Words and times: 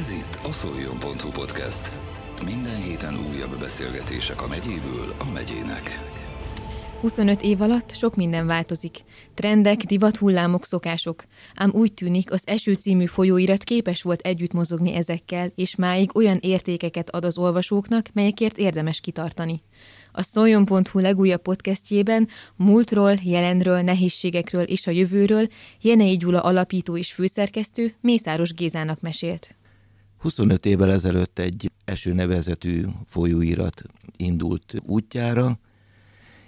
Ez 0.00 0.10
itt 0.10 0.38
a 0.44 0.52
szoljon.hu 0.52 1.30
podcast. 1.30 1.92
Minden 2.44 2.82
héten 2.82 3.14
újabb 3.30 3.58
beszélgetések 3.58 4.42
a 4.42 4.46
megyéből 4.46 5.14
a 5.18 5.32
megyének. 5.32 5.98
25 7.00 7.42
év 7.42 7.60
alatt 7.60 7.94
sok 7.94 8.16
minden 8.16 8.46
változik. 8.46 8.98
Trendek, 9.34 9.76
divathullámok, 9.76 10.64
szokások. 10.64 11.24
Ám 11.54 11.70
úgy 11.74 11.94
tűnik, 11.94 12.32
az 12.32 12.42
Eső 12.44 12.72
című 12.72 13.06
folyóirat 13.06 13.64
képes 13.64 14.02
volt 14.02 14.20
együtt 14.20 14.52
mozogni 14.52 14.94
ezekkel, 14.94 15.52
és 15.54 15.76
máig 15.76 16.16
olyan 16.16 16.38
értékeket 16.40 17.10
ad 17.10 17.24
az 17.24 17.38
olvasóknak, 17.38 18.08
melyekért 18.12 18.58
érdemes 18.58 19.00
kitartani. 19.00 19.62
A 20.12 20.22
szoljon.hu 20.22 20.98
legújabb 20.98 21.42
podcastjében 21.42 22.28
múltról, 22.56 23.18
jelenről, 23.22 23.80
nehézségekről 23.80 24.64
és 24.64 24.86
a 24.86 24.90
jövőről 24.90 25.48
Jenei 25.80 26.16
Gyula 26.16 26.40
alapító 26.40 26.96
és 26.96 27.12
főszerkesztő 27.12 27.94
Mészáros 28.00 28.54
Gézának 28.54 29.00
mesélt. 29.00 29.54
25 30.20 30.66
évvel 30.66 30.90
ezelőtt 30.90 31.38
egy 31.38 31.70
eső 31.84 32.12
nevezetű 32.12 32.84
folyóirat 33.06 33.82
indult 34.16 34.74
útjára, 34.86 35.58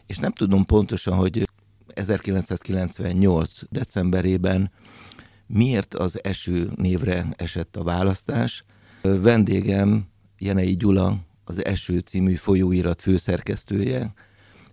és 0.06 0.18
nem 0.18 0.32
tudom 0.32 0.64
pontosan, 0.64 1.14
hogy 1.14 1.48
1998. 1.94 3.60
decemberében 3.70 4.70
miért 5.46 5.94
az 5.94 6.24
eső 6.24 6.70
névre 6.76 7.26
esett 7.36 7.76
a 7.76 7.82
választás. 7.82 8.64
Vendégem 9.02 10.06
Jenei 10.38 10.76
Gyula, 10.76 11.16
az 11.44 11.64
Eső 11.64 11.98
című 11.98 12.34
folyóirat 12.34 13.00
főszerkesztője, 13.00 14.12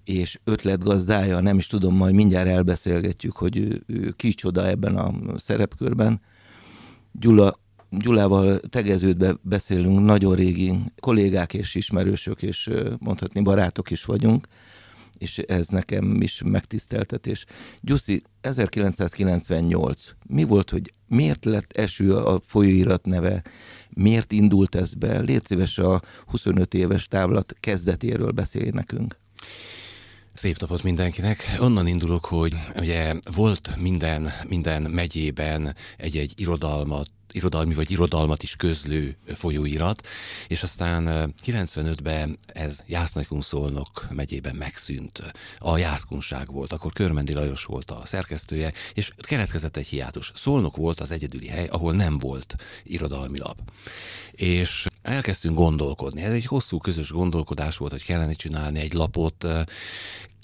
és 0.04 0.40
ötletgazdája, 0.44 1.40
nem 1.40 1.58
is 1.58 1.68
tudom, 1.68 1.96
majd 1.96 2.14
mindjárt 2.14 2.48
elbeszélgetjük, 2.48 3.36
hogy 3.36 3.58
ő, 3.58 3.84
ő 3.88 4.12
kicsoda 4.12 4.68
ebben 4.68 4.96
a 4.96 5.38
szerepkörben. 5.38 6.22
Gyula 7.12 7.60
Gyulával 7.90 8.60
tegeződve 8.60 9.36
beszélünk, 9.42 10.00
nagyon 10.00 10.36
régi 10.36 10.80
kollégák 11.00 11.54
és 11.54 11.76
ismerősök, 11.76 12.42
és 12.42 12.70
mondhatni 13.00 13.42
barátok 13.42 13.90
is 13.90 14.06
vagyunk, 14.06 14.48
és 15.18 15.38
ez 15.38 15.68
nekem 15.68 16.22
is 16.22 16.42
megtiszteltetés. 16.46 17.46
Gyuszi, 17.82 18.24
1998, 18.42 20.12
mi 20.28 20.44
volt, 20.44 20.70
hogy 20.70 20.94
miért 21.08 21.46
lett 21.46 21.72
eső 21.72 22.16
a 22.16 22.42
folyóirat 22.46 23.06
neve, 23.06 23.44
miért 23.90 24.32
indult 24.32 24.76
ez 24.76 24.94
be? 24.94 25.20
Légy 25.20 25.46
szíves 25.46 25.78
a 25.78 26.02
25 26.26 26.74
éves 26.74 27.08
távlat 27.08 27.56
kezdetéről 27.60 28.32
beszélj 28.32 28.70
nekünk. 28.70 29.18
Szép 30.34 30.60
napot 30.60 30.84
mindenkinek. 30.84 31.58
Onnan 31.60 31.88
indulok, 31.88 32.26
hogy 32.26 32.56
ugye 32.76 33.16
volt 33.36 33.76
minden, 33.80 34.32
minden 34.48 34.82
megyében 34.82 35.76
egy-egy 35.98 36.34
irodalmat, 36.36 37.10
irodalmi 37.34 37.74
vagy 37.74 37.92
irodalmat 37.92 38.44
is 38.44 38.56
közlő 38.56 39.18
folyóirat, 39.34 40.08
és 40.48 40.64
aztán 40.64 41.34
95-ben 41.46 42.40
ez 42.48 42.80
Jásznagykun-Szolnok 42.86 44.08
megyében 44.10 44.56
megszűnt. 44.56 45.22
A 45.58 45.78
jászkunság 45.78 46.52
volt, 46.52 46.72
akkor 46.72 46.94
Körmendi 46.94 47.34
Lajos 47.34 47.64
volt 47.64 47.92
a 47.92 48.02
szerkesztője, 48.06 48.74
és 48.94 49.12
keletkezett 49.18 49.78
egy 49.78 49.88
hiátus. 49.88 50.32
Szolnok 50.36 50.78
volt 50.78 51.00
az 51.00 51.12
egyedüli 51.12 51.48
hely, 51.48 51.68
ahol 51.68 51.94
nem 51.94 52.18
volt 52.18 52.56
irodalmi 52.84 53.38
lap. 53.38 53.58
És 54.32 54.86
elkezdtünk 55.02 55.56
gondolkodni. 55.56 56.22
Ez 56.22 56.32
egy 56.32 56.46
hosszú 56.46 56.78
közös 56.78 57.12
gondolkodás 57.12 57.78
volt, 57.78 57.92
hogy 57.92 58.04
kellene 58.04 58.34
csinálni 58.34 58.80
egy 58.80 58.94
lapot. 58.94 59.46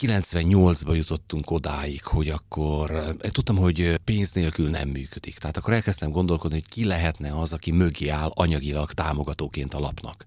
98-ba 0.01 0.95
jutottunk 0.95 1.51
odáig, 1.51 2.03
hogy 2.03 2.29
akkor 2.29 2.91
eh, 2.91 3.31
tudtam, 3.31 3.55
hogy 3.55 3.99
pénz 4.03 4.31
nélkül 4.31 4.69
nem 4.69 4.89
működik. 4.89 5.38
Tehát 5.38 5.57
akkor 5.57 5.73
elkezdtem 5.73 6.09
gondolkodni, 6.09 6.57
hogy 6.57 6.69
ki 6.69 6.85
lehetne 6.85 7.39
az, 7.39 7.53
aki 7.53 7.71
mögé 7.71 8.07
áll 8.07 8.31
anyagilag 8.33 8.91
támogatóként 8.91 9.73
a 9.73 9.79
lapnak. 9.79 10.25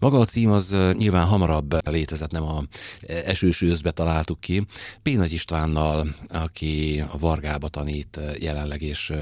Maga 0.00 0.18
a 0.18 0.24
cím 0.24 0.50
az 0.50 0.72
eh, 0.72 0.92
nyilván 0.94 1.26
hamarabb 1.26 1.88
létezett, 1.88 2.30
nem 2.30 2.42
a 2.42 2.62
eh, 3.00 3.22
esős 3.24 3.60
őszbe 3.60 3.90
találtuk 3.90 4.40
ki. 4.40 4.66
Pénagy 5.02 5.32
Istvánnal, 5.32 6.14
aki 6.28 7.04
a 7.12 7.18
Vargába 7.18 7.68
tanít 7.68 8.20
jelenleg, 8.38 8.82
és 8.82 9.12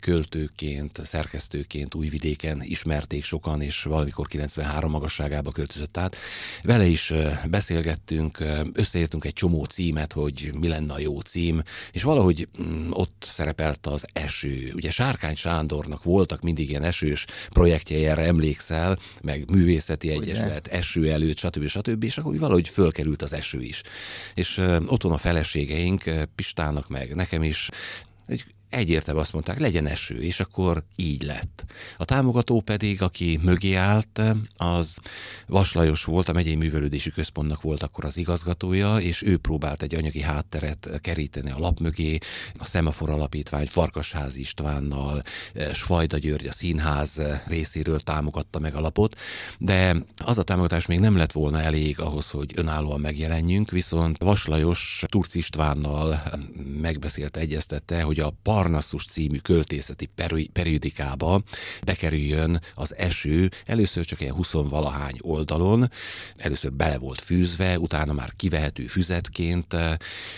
költőként, 0.00 1.00
szerkesztőként 1.04 1.94
újvidéken 1.94 2.62
ismerték 2.62 3.24
sokan, 3.24 3.62
és 3.62 3.82
valamikor 3.82 4.26
93 4.26 4.90
magasságába 4.90 5.50
költözött 5.50 5.96
át. 5.96 6.16
Vele 6.62 6.86
is 6.86 7.12
beszélgettünk, 7.44 8.44
össze 8.72 8.95
összeírtunk 8.96 9.24
egy 9.24 9.32
csomó 9.32 9.64
címet, 9.64 10.12
hogy 10.12 10.52
mi 10.60 10.68
lenne 10.68 10.92
a 10.92 10.98
jó 10.98 11.20
cím, 11.20 11.62
és 11.92 12.02
valahogy 12.02 12.48
mm, 12.62 12.90
ott 12.90 13.26
szerepelt 13.28 13.86
az 13.86 14.04
eső. 14.12 14.72
Ugye 14.74 14.90
Sárkány 14.90 15.34
Sándornak 15.34 16.02
voltak 16.04 16.42
mindig 16.42 16.68
ilyen 16.68 16.82
esős 16.82 17.24
projektjei, 17.48 18.04
erre 18.04 18.22
emlékszel, 18.22 18.98
meg 19.22 19.50
művészeti 19.50 20.10
egyesület, 20.10 20.66
eső 20.66 21.10
előtt, 21.10 21.38
stb. 21.38 21.66
stb. 21.68 22.04
És 22.04 22.18
akkor 22.18 22.38
valahogy 22.38 22.68
fölkerült 22.68 23.22
az 23.22 23.32
eső 23.32 23.62
is. 23.62 23.82
És 24.34 24.58
uh, 24.58 24.82
otthon 24.86 25.12
a 25.12 25.18
feleségeink, 25.18 26.04
Pistának 26.34 26.88
meg 26.88 27.14
nekem 27.14 27.42
is 27.42 27.68
egy 28.26 28.44
egyértelműen 28.76 29.24
azt 29.24 29.32
mondták, 29.32 29.58
legyen 29.58 29.86
eső, 29.86 30.22
és 30.22 30.40
akkor 30.40 30.82
így 30.96 31.22
lett. 31.22 31.64
A 31.96 32.04
támogató 32.04 32.60
pedig, 32.60 33.02
aki 33.02 33.38
mögé 33.42 33.74
állt, 33.74 34.20
az 34.56 34.96
Vaslajos 35.46 36.04
volt, 36.04 36.28
a 36.28 36.32
megyei 36.32 36.54
művelődési 36.54 37.10
központnak 37.10 37.62
volt 37.62 37.82
akkor 37.82 38.04
az 38.04 38.16
igazgatója, 38.16 38.96
és 38.96 39.22
ő 39.22 39.36
próbált 39.36 39.82
egy 39.82 39.94
anyagi 39.94 40.20
hátteret 40.20 40.88
keríteni 41.00 41.50
a 41.50 41.58
lap 41.58 41.80
mögé, 41.80 42.18
a 42.58 42.64
Szemafor 42.64 43.10
Alapítvány 43.10 43.66
Farkasház 43.66 44.36
Istvánnal, 44.36 45.22
Svajda 45.72 46.18
György 46.18 46.46
a 46.46 46.52
színház 46.52 47.22
részéről 47.46 48.00
támogatta 48.00 48.58
meg 48.58 48.74
a 48.74 48.80
lapot, 48.80 49.16
de 49.58 49.96
az 50.24 50.38
a 50.38 50.42
támogatás 50.42 50.86
még 50.86 51.00
nem 51.00 51.16
lett 51.16 51.32
volna 51.32 51.60
elég 51.60 52.00
ahhoz, 52.00 52.30
hogy 52.30 52.52
önállóan 52.54 53.00
megjelenjünk, 53.00 53.70
viszont 53.70 54.18
Vaslajos 54.18 55.04
Turc 55.08 55.34
Istvánnal 55.34 56.22
megbeszélte, 56.80 57.40
egyeztette, 57.40 58.02
hogy 58.02 58.20
a 58.20 58.32
Parnassus 58.66 59.04
című 59.04 59.38
költészeti 59.38 60.08
periodikába 60.52 61.42
bekerüljön 61.84 62.60
az 62.74 62.96
eső, 62.96 63.50
először 63.66 64.04
csak 64.04 64.20
ilyen 64.20 64.34
20 64.34 64.52
valahány 64.52 65.16
oldalon, 65.20 65.90
először 66.36 66.72
bele 66.72 66.98
volt 66.98 67.20
fűzve, 67.20 67.78
utána 67.78 68.12
már 68.12 68.32
kivehető 68.36 68.86
füzetként, 68.86 69.76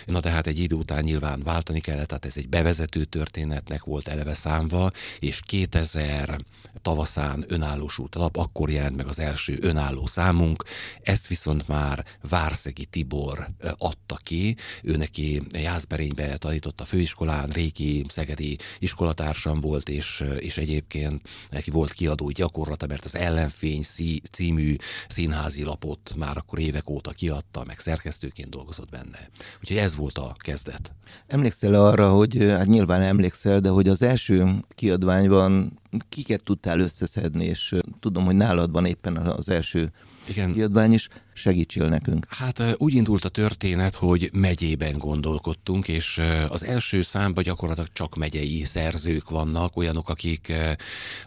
na 0.06 0.20
tehát 0.20 0.46
egy 0.46 0.58
idő 0.58 0.74
után 0.74 1.04
nyilván 1.04 1.42
váltani 1.42 1.80
kellett, 1.80 2.08
tehát 2.08 2.24
ez 2.24 2.36
egy 2.36 2.48
bevezető 2.48 3.04
történetnek 3.04 3.84
volt 3.84 4.08
eleve 4.08 4.34
számva, 4.34 4.90
és 5.18 5.40
2000 5.46 6.40
tavaszán 6.82 7.44
önállósult 7.48 8.14
lap, 8.14 8.36
akkor 8.36 8.70
jelent 8.70 8.96
meg 8.96 9.06
az 9.06 9.18
első 9.18 9.58
önálló 9.60 10.06
számunk, 10.06 10.64
ezt 11.02 11.26
viszont 11.26 11.68
már 11.68 12.04
Várszegi 12.28 12.84
Tibor 12.84 13.48
adta 13.78 14.18
ki, 14.22 14.56
ő 14.82 14.96
neki 14.96 15.42
Jászberénybe 15.50 16.36
tanított 16.36 16.80
a 16.80 16.84
főiskolán, 16.84 17.48
régi 17.48 18.04
szegedi 18.08 18.58
iskolatársam 18.78 19.60
volt, 19.60 19.88
és, 19.88 20.24
és 20.38 20.56
egyébként 20.58 21.28
neki 21.50 21.70
volt 21.70 21.92
kiadói 21.92 22.32
gyakorlata, 22.32 22.86
mert 22.86 23.04
az 23.04 23.14
Ellenfény 23.14 23.84
című 24.32 24.76
színházi 25.08 25.62
lapot 25.62 26.14
már 26.16 26.36
akkor 26.36 26.58
évek 26.58 26.90
óta 26.90 27.10
kiadta, 27.10 27.64
meg 27.64 27.78
szerkesztőként 27.78 28.50
dolgozott 28.50 28.90
benne. 28.90 29.30
Úgyhogy 29.60 29.76
ez 29.76 29.96
volt 29.96 30.18
a 30.18 30.34
kezdet. 30.38 30.92
Emlékszel 31.26 31.74
arra, 31.74 32.10
hogy 32.10 32.36
hát 32.38 32.66
nyilván 32.66 33.00
emlékszel, 33.00 33.60
de 33.60 33.68
hogy 33.68 33.88
az 33.88 34.02
első 34.02 34.64
kiadványban 34.68 35.78
kiket 36.08 36.44
tudtál 36.44 36.80
összeszedni, 36.80 37.44
és 37.44 37.74
tudom, 38.00 38.24
hogy 38.24 38.36
nálad 38.36 38.70
van 38.70 38.86
éppen 38.86 39.16
az 39.16 39.48
első 39.48 39.92
Igen. 40.28 40.52
kiadvány 40.52 40.92
is 40.92 41.08
segítsél 41.38 41.88
nekünk. 41.88 42.26
Hát 42.28 42.62
úgy 42.76 42.94
indult 42.94 43.24
a 43.24 43.28
történet, 43.28 43.94
hogy 43.94 44.30
megyében 44.32 44.98
gondolkodtunk, 44.98 45.88
és 45.88 46.20
az 46.48 46.64
első 46.64 47.02
számban 47.02 47.44
gyakorlatilag 47.44 47.88
csak 47.92 48.16
megyei 48.16 48.64
szerzők 48.64 49.30
vannak, 49.30 49.76
olyanok, 49.76 50.08
akik, 50.08 50.52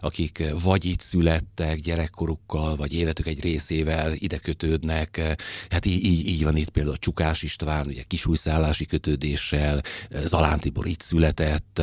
akik 0.00 0.42
vagy 0.62 0.84
itt 0.84 1.00
születtek 1.00 1.80
gyerekkorukkal, 1.80 2.76
vagy 2.76 2.92
életük 2.92 3.26
egy 3.26 3.40
részével 3.40 4.12
ide 4.14 4.38
kötődnek. 4.38 5.36
Hát 5.70 5.86
így, 5.86 6.04
így, 6.04 6.26
így 6.26 6.44
van 6.44 6.56
itt 6.56 6.70
például 6.70 6.98
Csukás 6.98 7.42
István, 7.42 7.86
ugye 7.86 8.02
kisújszállási 8.06 8.86
kötődéssel, 8.86 9.80
Zalán 10.24 10.60
Tibor 10.60 10.86
itt 10.86 11.00
született, 11.00 11.82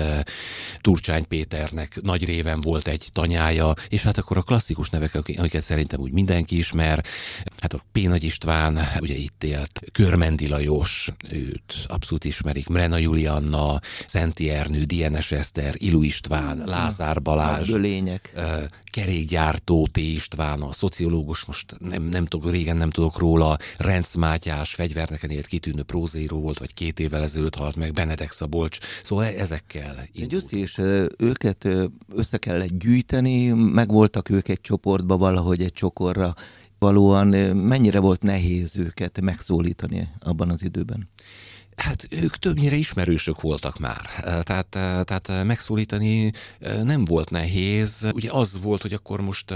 Turcsány 0.81 1.27
Péternek 1.27 2.01
nagy 2.01 2.25
réven 2.25 2.61
volt 2.61 2.87
egy 2.87 3.09
tanyája, 3.13 3.73
és 3.89 4.03
hát 4.03 4.17
akkor 4.17 4.37
a 4.37 4.41
klasszikus 4.41 4.89
nevek, 4.89 5.15
akiket 5.15 5.63
szerintem 5.63 5.99
úgy 5.99 6.11
mindenki 6.11 6.57
ismer, 6.57 7.03
hát 7.59 7.73
a 7.73 7.83
Péna 7.91 8.17
Nagy 8.19 8.27
István, 8.27 8.79
ugye 8.99 9.15
itt 9.15 9.43
élt, 9.43 9.81
Körmendi 9.91 10.47
Lajos, 10.47 11.11
őt 11.31 11.73
abszolút 11.87 12.23
ismerik, 12.23 12.67
Mrena 12.67 12.97
Julianna, 12.97 13.79
Szenti 14.07 14.49
Ernő, 14.49 14.83
DNS 14.83 15.31
Eszter, 15.31 15.75
Ilu 15.77 16.01
István, 16.01 16.63
Lázár 16.65 17.21
Balázs, 17.21 17.69
lények. 17.69 18.33
kerékgyártó 18.83 19.87
T. 19.91 19.97
István, 19.97 20.61
a 20.61 20.71
szociológus, 20.71 21.45
most 21.45 21.75
nem, 21.79 22.03
nem 22.03 22.25
tudok, 22.25 22.51
régen 22.51 22.77
nem 22.77 22.89
tudok 22.89 23.17
róla, 23.17 23.57
Renc 23.77 24.15
Mátyás, 24.15 24.73
fegyverneken 24.73 25.29
élt 25.29 25.47
kitűnő 25.47 25.83
prózíró 25.83 26.39
volt, 26.39 26.59
vagy 26.59 26.73
két 26.73 26.99
évvel 26.99 27.21
ezelőtt 27.21 27.55
halt 27.55 27.75
meg, 27.75 27.93
Benedek 27.93 28.31
Szabolcs, 28.31 28.77
szóval 29.03 29.25
ezekkel 29.25 30.07
indult. 30.11 30.51
és 30.51 30.81
őket 31.17 31.67
össze 32.15 32.37
kellett 32.37 32.77
gyűjteni, 32.79 33.47
megvoltak 33.49 34.29
ők 34.29 34.47
egy 34.47 34.61
csoportba 34.61 35.17
valahogy 35.17 35.61
egy 35.61 35.73
csokorra 35.73 36.33
valóan 36.79 37.27
mennyire 37.55 37.99
volt 37.99 38.21
nehéz 38.21 38.77
őket 38.77 39.21
megszólítani 39.21 40.09
abban 40.19 40.49
az 40.49 40.63
időben? 40.63 41.09
Hát 41.75 42.07
ők 42.11 42.35
többnyire 42.37 42.75
ismerősök 42.75 43.41
voltak 43.41 43.79
már, 43.79 44.09
tehát, 44.43 44.67
tehát 45.05 45.43
megszólítani 45.43 46.31
nem 46.83 47.05
volt 47.05 47.29
nehéz. 47.29 48.07
Ugye 48.13 48.31
az 48.31 48.59
volt, 48.61 48.81
hogy 48.81 48.93
akkor 48.93 49.21
most 49.21 49.53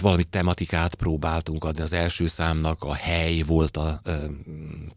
valami 0.00 0.24
tematikát 0.24 0.94
próbáltunk 0.94 1.64
adni. 1.64 1.82
Az 1.82 1.92
első 1.92 2.26
számnak 2.26 2.82
a 2.82 2.94
hely 2.94 3.40
volt 3.40 3.76
a 3.76 4.00
ö, 4.04 4.14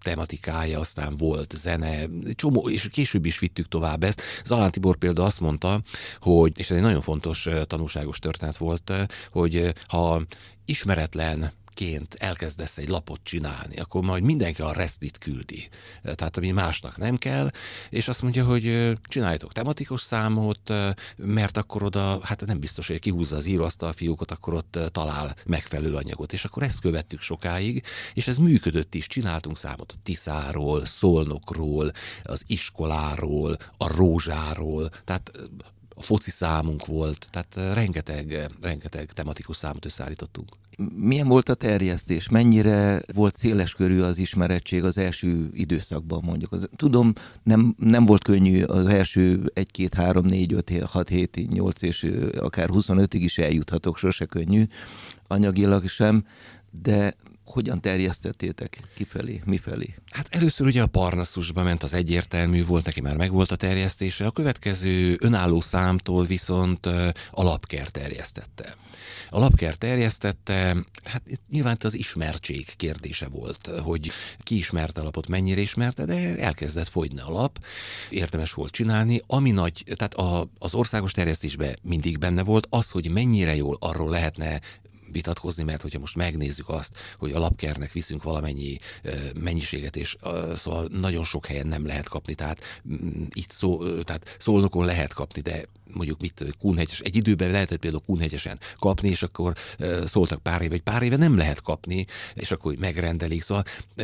tematikája, 0.01 0.79
aztán 0.79 1.17
volt 1.17 1.53
zene, 1.57 2.05
csomó, 2.35 2.69
és 2.69 2.87
később 2.91 3.25
is 3.25 3.39
vittük 3.39 3.67
tovább 3.67 4.03
ezt. 4.03 4.21
Zalán 4.45 4.71
Tibor 4.71 4.97
például 4.97 5.27
azt 5.27 5.39
mondta, 5.39 5.81
hogy, 6.19 6.51
és 6.59 6.69
ez 6.69 6.75
egy 6.75 6.83
nagyon 6.83 7.01
fontos 7.01 7.47
tanulságos 7.67 8.19
történet 8.19 8.57
volt, 8.57 8.91
hogy 9.31 9.73
ha 9.87 10.21
ismeretlen 10.65 11.51
ként 11.77 12.13
elkezdesz 12.13 12.77
egy 12.77 12.87
lapot 12.87 13.19
csinálni, 13.23 13.75
akkor 13.75 14.03
majd 14.03 14.23
mindenki 14.23 14.61
a 14.61 14.71
resztit 14.71 15.17
küldi. 15.17 15.69
Tehát 16.03 16.37
ami 16.37 16.51
másnak 16.51 16.97
nem 16.97 17.17
kell, 17.17 17.49
és 17.89 18.07
azt 18.07 18.21
mondja, 18.21 18.45
hogy 18.45 18.93
csináljátok 19.03 19.53
tematikus 19.53 20.01
számot, 20.01 20.73
mert 21.15 21.57
akkor 21.57 21.83
oda, 21.83 22.19
hát 22.23 22.45
nem 22.45 22.59
biztos, 22.59 22.87
hogy 22.87 22.99
kihúzza 22.99 23.35
az 23.35 23.45
íróasztal 23.45 23.91
fiókot, 23.91 24.31
akkor 24.31 24.53
ott 24.53 24.79
talál 24.91 25.35
megfelelő 25.45 25.95
anyagot. 25.95 26.33
És 26.33 26.45
akkor 26.45 26.63
ezt 26.63 26.79
követtük 26.79 27.21
sokáig, 27.21 27.83
és 28.13 28.27
ez 28.27 28.37
működött 28.37 28.95
is. 28.95 29.07
Csináltunk 29.07 29.57
számot 29.57 29.91
a 29.91 29.99
Tiszáról, 30.03 30.85
Szolnokról, 30.85 31.91
az 32.23 32.43
iskoláról, 32.47 33.57
a 33.77 33.87
Rózsáról, 33.95 34.89
tehát 35.03 35.31
a 35.95 36.01
foci 36.01 36.29
számunk 36.29 36.85
volt, 36.85 37.27
tehát 37.31 37.73
rengeteg, 37.75 38.51
rengeteg 38.61 39.11
tematikus 39.11 39.57
számot 39.57 39.85
összeállítottunk. 39.85 40.49
Milyen 40.95 41.27
volt 41.27 41.49
a 41.49 41.53
terjesztés? 41.53 42.29
Mennyire 42.29 43.01
volt 43.13 43.35
széleskörű 43.35 43.99
az 43.99 44.17
ismerettség 44.17 44.83
az 44.83 44.97
első 44.97 45.49
időszakban 45.53 46.21
mondjuk? 46.23 46.57
Tudom, 46.75 47.13
nem, 47.43 47.75
nem 47.77 48.05
volt 48.05 48.23
könnyű 48.23 48.63
az 48.63 48.85
első 48.85 49.51
1, 49.53 49.71
2, 49.71 50.01
3, 50.01 50.25
4, 50.25 50.53
5, 50.53 50.83
6, 50.85 51.09
7, 51.09 51.47
8 51.49 51.81
és 51.81 52.11
akár 52.39 52.69
25-ig 52.71 53.19
is 53.19 53.37
eljuthatok, 53.37 53.97
sose 53.97 54.25
könnyű, 54.25 54.63
anyagilag 55.27 55.87
sem, 55.87 56.25
de 56.81 57.13
hogyan 57.47 57.81
terjesztettétek 57.81 58.79
kifelé, 58.95 59.41
mifelé? 59.45 59.95
Hát 60.11 60.27
először 60.29 60.67
ugye 60.67 60.81
a 60.81 60.87
Parnaszusba 60.87 61.63
ment, 61.63 61.83
az 61.83 61.93
egyértelmű 61.93 62.65
volt, 62.65 62.85
neki 62.85 63.01
már 63.01 63.17
megvolt 63.17 63.51
a 63.51 63.55
terjesztése, 63.55 64.25
a 64.25 64.31
következő 64.31 65.17
önálló 65.19 65.61
számtól 65.61 66.25
viszont 66.25 66.85
a 67.31 67.43
lapker 67.43 67.89
terjesztette. 67.89 68.75
A 69.29 69.49
terjesztette, 69.77 70.75
hát 71.03 71.23
nyilván 71.49 71.77
az 71.83 71.93
ismertség 71.93 72.75
kérdése 72.75 73.27
volt, 73.27 73.67
hogy 73.67 74.11
ki 74.39 74.55
ismerte 74.55 75.01
a 75.01 75.03
lapot, 75.03 75.27
mennyire 75.27 75.61
ismerte, 75.61 76.05
de 76.05 76.37
elkezdett 76.37 76.87
fogyni 76.87 77.19
a 77.19 77.29
lap, 77.29 77.59
érdemes 78.09 78.53
volt 78.53 78.71
csinálni. 78.71 79.21
Ami 79.27 79.51
nagy, 79.51 79.83
tehát 79.95 80.13
a, 80.13 80.49
az 80.59 80.73
országos 80.73 81.11
terjesztésben 81.11 81.77
mindig 81.81 82.17
benne 82.17 82.43
volt, 82.43 82.67
az, 82.69 82.89
hogy 82.89 83.11
mennyire 83.11 83.55
jól 83.55 83.77
arról 83.79 84.09
lehetne 84.09 84.61
vitatkozni, 85.11 85.63
mert 85.63 85.81
hogyha 85.81 85.99
most 85.99 86.15
megnézzük 86.15 86.69
azt, 86.69 86.97
hogy 87.17 87.31
a 87.31 87.39
lapkernek 87.39 87.91
viszünk 87.91 88.23
valamennyi 88.23 88.77
mennyiséget, 89.41 89.95
és 89.95 90.15
szóval 90.55 90.87
nagyon 90.91 91.23
sok 91.23 91.45
helyen 91.45 91.67
nem 91.67 91.85
lehet 91.85 92.09
kapni, 92.09 92.33
tehát 92.33 92.61
mm, 92.89 93.23
itt 93.33 93.51
szó, 93.51 94.01
tehát 94.03 94.35
szólnokon 94.39 94.85
lehet 94.85 95.13
kapni, 95.13 95.41
de 95.41 95.67
mondjuk 95.93 96.21
mit 96.21 96.55
Kunhegyes, 96.59 96.99
egy 96.99 97.15
időben 97.15 97.51
lehetett 97.51 97.79
például 97.79 98.03
Kunhegyesen 98.05 98.59
kapni, 98.79 99.09
és 99.09 99.23
akkor 99.23 99.53
szóltak 100.05 100.41
pár 100.41 100.61
éve, 100.61 100.73
egy 100.73 100.81
pár 100.81 101.01
éve 101.01 101.15
nem 101.15 101.37
lehet 101.37 101.61
kapni, 101.61 102.05
és 102.33 102.51
akkor 102.51 102.75
megrendelik. 102.75 103.41
Szóval 103.41 103.63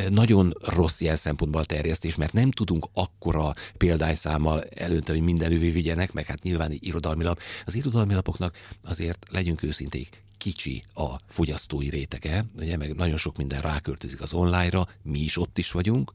nagyon 0.10 0.54
rossz 0.62 1.00
ilyen 1.00 1.16
szempontból 1.16 1.62
a 1.62 1.66
terjesztés, 1.66 2.16
mert 2.16 2.34
nem 2.34 2.52
tudunk 2.52 2.88
akkora 2.94 3.54
példányszámmal 3.78 4.64
előnteni, 4.64 5.18
hogy 5.18 5.28
minden 5.28 5.60
vigyenek, 5.60 6.14
meg 6.14 6.26
hát 6.26 6.44
nyilván 6.44 6.78
irodalmi 6.80 7.24
lap. 7.24 7.40
Az 7.66 7.76
irodalmi 7.76 8.14
lapoknak 8.14 8.58
azért 8.84 9.26
legyünk 9.32 9.64
őszinték, 9.64 10.24
kicsi 10.44 10.84
a 10.94 11.20
fogyasztói 11.28 11.90
rétege, 11.90 12.46
ugye, 12.60 12.78
meg 12.78 12.96
nagyon 12.96 13.18
sok 13.18 13.38
minden 13.38 13.62
ráköltözik 13.62 14.22
az 14.22 14.34
online-ra, 14.34 14.88
mi 15.02 15.20
is 15.20 15.38
ott 15.38 15.58
is 15.58 15.72
vagyunk. 15.72 16.14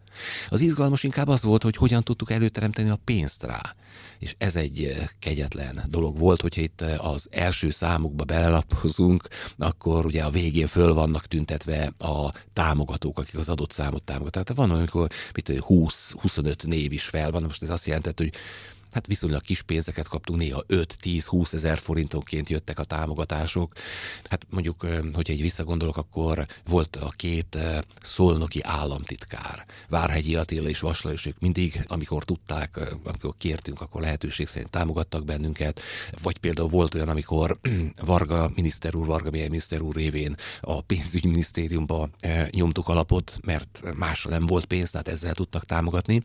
Az 0.49 0.61
izgalmas 0.61 1.03
inkább 1.03 1.29
az 1.29 1.43
volt, 1.43 1.63
hogy 1.63 1.77
hogyan 1.77 2.03
tudtuk 2.03 2.31
előteremteni 2.31 2.89
a 2.89 2.99
pénzt 3.05 3.43
rá. 3.43 3.75
És 4.19 4.35
ez 4.39 4.57
egy 4.57 4.85
eh, 4.85 5.09
kegyetlen 5.19 5.83
dolog 5.87 6.19
volt, 6.19 6.41
hogyha 6.41 6.61
itt 6.61 6.81
eh, 6.81 7.05
az 7.05 7.29
első 7.31 7.71
számukba 7.71 8.25
belelapozunk, 8.25 9.29
akkor 9.59 10.07
ugye 10.07 10.25
a 10.25 10.31
végén 10.31 10.67
föl 10.67 10.95
vannak 10.95 11.27
tüntetve 11.27 11.93
a 11.99 12.33
támogatók, 12.53 13.19
akik 13.19 13.39
az 13.39 13.49
adott 13.49 13.71
számot 13.71 14.03
támogatják. 14.03 14.45
Tehát 14.45 14.69
van, 14.69 14.79
amikor 14.79 15.09
20-25 15.35 16.67
név 16.67 16.93
is 16.93 17.05
fel 17.05 17.31
van, 17.31 17.43
most 17.43 17.63
ez 17.63 17.71
azt 17.71 17.87
jelentett, 17.87 18.19
hogy 18.19 18.33
hát 18.93 19.07
viszonylag 19.07 19.43
kis 19.43 19.63
pénzeket 19.63 20.09
kaptunk, 20.09 20.39
néha 20.39 20.65
5-10-20 20.69 21.53
ezer 21.53 21.79
forintonként 21.79 22.49
jöttek 22.49 22.79
a 22.79 22.85
támogatások. 22.85 23.73
Hát 24.25 24.47
mondjuk, 24.51 24.87
hogyha 25.13 25.33
egy 25.33 25.41
visszagondolok, 25.41 25.97
akkor 25.97 26.47
volt 26.67 26.97
a 26.97 27.09
két 27.17 27.59
szolnoki 28.03 28.61
államtitkár, 28.63 29.67
Várhegyi 29.89 30.35
Attila 30.37 30.69
és 30.69 30.81
Vaslajos, 30.81 31.27
ők 31.27 31.39
mindig, 31.39 31.85
amikor 31.87 32.25
tudták, 32.25 32.81
amikor 33.05 33.35
kértünk, 33.39 33.81
akkor 33.81 34.01
lehetőség 34.01 34.49
szerint 34.49 34.71
támogattak 34.71 35.25
bennünket, 35.25 35.81
vagy 36.23 36.39
például 36.39 36.69
volt 36.69 36.95
olyan, 36.95 37.09
amikor 37.09 37.59
Varga 38.05 38.51
miniszter 38.55 38.95
úr, 38.95 39.07
Varga 39.07 39.31
miniszter 39.31 39.81
úr 39.81 39.95
révén 39.95 40.37
a 40.61 40.81
pénzügyminisztériumba 40.81 42.09
nyomtuk 42.51 42.89
alapot, 42.89 43.39
mert 43.43 43.83
másra 43.95 44.31
nem 44.31 44.47
volt 44.47 44.65
pénz, 44.65 44.91
tehát 44.91 45.09
ezzel 45.09 45.35
tudtak 45.35 45.65
támogatni. 45.65 46.23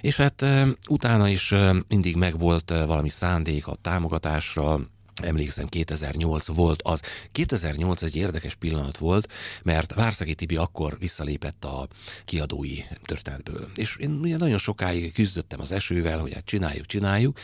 És 0.00 0.16
hát 0.16 0.44
utána 0.88 1.28
is 1.28 1.54
mindig 1.88 2.16
megvolt 2.16 2.70
valami 2.70 3.08
szándék 3.08 3.66
a 3.66 3.76
támogatásra, 3.80 4.80
Emlékszem, 5.22 5.66
2008 5.66 6.46
volt 6.46 6.82
az. 6.82 7.00
2008 7.32 8.02
egy 8.02 8.16
érdekes 8.16 8.54
pillanat 8.54 8.98
volt, 8.98 9.32
mert 9.62 9.94
Várszaki 9.94 10.34
Tibi 10.34 10.56
akkor 10.56 10.98
visszalépett 10.98 11.64
a 11.64 11.88
kiadói 12.24 12.78
történetből. 13.04 13.70
És 13.74 13.96
én 13.96 14.10
ugye 14.10 14.36
nagyon 14.36 14.58
sokáig 14.58 15.12
küzdöttem 15.12 15.60
az 15.60 15.72
esővel, 15.72 16.18
hogy 16.18 16.34
hát 16.34 16.44
csináljuk, 16.44 16.86
csináljuk, 16.86 17.38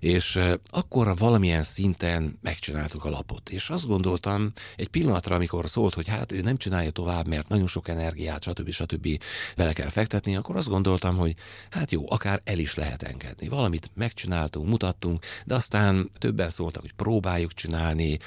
és 0.00 0.40
akkor 0.70 1.16
valamilyen 1.16 1.62
szinten 1.62 2.38
megcsináltuk 2.42 3.04
a 3.04 3.10
lapot. 3.10 3.50
És 3.50 3.70
azt 3.70 3.86
gondoltam 3.86 4.52
egy 4.76 4.88
pillanatra, 4.88 5.34
amikor 5.34 5.68
szólt, 5.68 5.94
hogy 5.94 6.08
hát 6.08 6.32
ő 6.32 6.40
nem 6.40 6.56
csinálja 6.56 6.90
tovább, 6.90 7.26
mert 7.26 7.48
nagyon 7.48 7.66
sok 7.66 7.88
energiát, 7.88 8.42
stb. 8.42 8.70
stb. 8.70 9.22
vele 9.56 9.72
kell 9.72 9.88
fektetni, 9.88 10.36
akkor 10.36 10.56
azt 10.56 10.68
gondoltam, 10.68 11.16
hogy 11.16 11.34
hát 11.70 11.90
jó, 11.90 12.04
akár 12.08 12.40
el 12.44 12.58
is 12.58 12.74
lehet 12.74 13.02
engedni. 13.02 13.48
Valamit 13.48 13.90
megcsináltunk, 13.94 14.68
mutattunk, 14.68 15.24
de 15.44 15.54
aztán 15.54 16.10
többen 16.18 16.50
szóltak, 16.50 16.82
hogy 16.82 16.92
pró 16.92 17.15
próbáljuk 17.20 17.54
csinálni, 17.54 18.18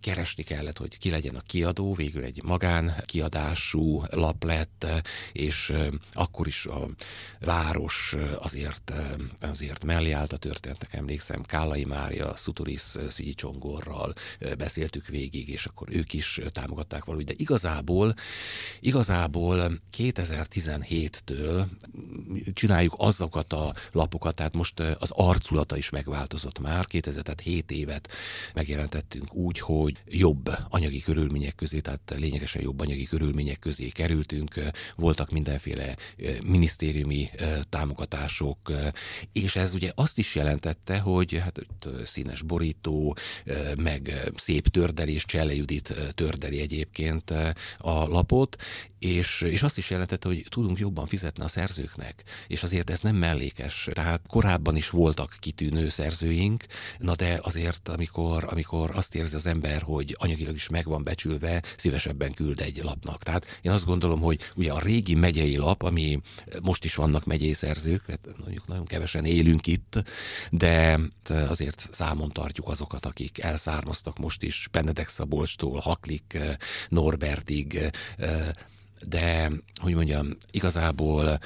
keresni 0.00 0.42
kellett, 0.42 0.76
hogy 0.76 0.98
ki 0.98 1.10
legyen 1.10 1.34
a 1.34 1.40
kiadó, 1.46 1.94
végül 1.94 2.24
egy 2.24 2.42
magán 2.42 3.02
kiadású 3.06 4.02
lap 4.10 4.44
lett, 4.44 4.86
és 5.32 5.72
akkor 6.12 6.46
is 6.46 6.66
a 6.66 6.88
város 7.40 8.16
azért, 8.38 8.92
azért 9.40 9.84
mellé 9.84 10.10
állt 10.10 10.32
a 10.32 10.36
történetnek, 10.36 10.94
emlékszem, 10.94 11.42
Kálai 11.42 11.84
Mária, 11.84 12.36
Szuturis 12.36 12.82
Szügyi 13.08 13.34
Csongorral 13.34 14.14
beszéltük 14.58 15.06
végig, 15.06 15.48
és 15.48 15.66
akkor 15.66 15.88
ők 15.90 16.12
is 16.12 16.40
támogatták 16.52 17.04
valahogy, 17.04 17.26
de 17.26 17.34
igazából, 17.36 18.14
igazából 18.80 19.80
2017-től 19.96 21.66
csináljuk 22.52 22.94
azokat 22.98 23.52
a 23.52 23.74
lapokat, 23.92 24.34
tehát 24.34 24.54
most 24.54 24.80
az 24.80 25.10
arculata 25.10 25.76
is 25.76 25.90
megváltozott 25.90 26.58
már, 26.58 26.86
2007 26.86 27.70
évet 27.70 28.08
megjelentettünk 28.54 29.34
úgy, 29.34 29.58
hogy 29.58 30.02
jobb 30.06 30.50
anyagi 30.68 31.00
körülmények 31.00 31.54
közé, 31.54 31.80
tehát 31.80 32.14
lényegesen 32.16 32.62
jobb 32.62 32.80
anyagi 32.80 33.04
körülmények 33.04 33.58
közé 33.58 33.88
kerültünk, 33.88 34.54
voltak 34.96 35.30
mindenféle 35.30 35.96
minisztériumi 36.44 37.30
támogatások, 37.68 38.72
és 39.32 39.56
ez 39.56 39.74
ugye 39.74 39.92
azt 39.94 40.18
is 40.18 40.34
jelentette, 40.34 40.98
hogy 40.98 41.38
hát 41.38 41.66
színes 42.04 42.42
borító, 42.42 43.16
meg 43.78 44.30
szép 44.36 44.68
tördelés, 44.68 45.24
Cselle 45.24 45.54
Judit 45.54 45.94
tördeli 46.14 46.60
egyébként 46.60 47.30
a 47.78 48.06
lapot, 48.06 48.56
és, 48.98 49.40
és 49.40 49.62
azt 49.62 49.78
is 49.78 49.90
jelentette, 49.90 50.28
hogy 50.28 50.46
tudunk 50.48 50.78
jobban 50.78 51.06
fizetni 51.06 51.44
a 51.44 51.48
szerzőknek, 51.48 52.24
és 52.46 52.62
azért 52.62 52.90
ez 52.90 53.00
nem 53.00 53.16
mellékes. 53.16 53.88
Tehát 53.92 54.20
korábban 54.26 54.76
is 54.76 54.90
voltak 54.90 55.36
kitűnő 55.40 55.88
szerzőink, 55.88 56.64
na 56.98 57.14
de 57.14 57.38
azért, 57.42 57.88
amikor, 57.88 58.17
amikor 58.26 58.90
azt 58.94 59.14
érzi 59.14 59.34
az 59.34 59.46
ember, 59.46 59.82
hogy 59.82 60.16
anyagilag 60.18 60.54
is 60.54 60.68
meg 60.68 60.86
van 60.86 61.02
becsülve, 61.02 61.62
szívesebben 61.76 62.32
küld 62.32 62.60
egy 62.60 62.80
lapnak. 62.82 63.22
Tehát 63.22 63.58
én 63.62 63.70
azt 63.70 63.84
gondolom, 63.84 64.20
hogy 64.20 64.40
ugye 64.54 64.72
a 64.72 64.80
régi 64.80 65.14
megyei 65.14 65.56
lap, 65.56 65.82
ami 65.82 66.20
most 66.62 66.84
is 66.84 66.94
vannak 66.94 67.24
megyei 67.24 67.52
szerzők, 67.52 68.06
hát 68.06 68.28
mondjuk 68.38 68.66
nagyon 68.66 68.84
kevesen 68.84 69.24
élünk 69.24 69.66
itt, 69.66 70.02
de 70.50 71.00
azért 71.28 71.88
számon 71.92 72.28
tartjuk 72.28 72.68
azokat, 72.68 73.06
akik 73.06 73.38
elszármaztak 73.42 74.18
most 74.18 74.42
is 74.42 74.68
Benedek 74.70 75.08
Szabolcstól, 75.08 75.80
Haklik, 75.80 76.38
Norbertig, 76.88 77.90
de 79.08 79.50
hogy 79.74 79.94
mondjam, 79.94 80.36
igazából 80.50 81.38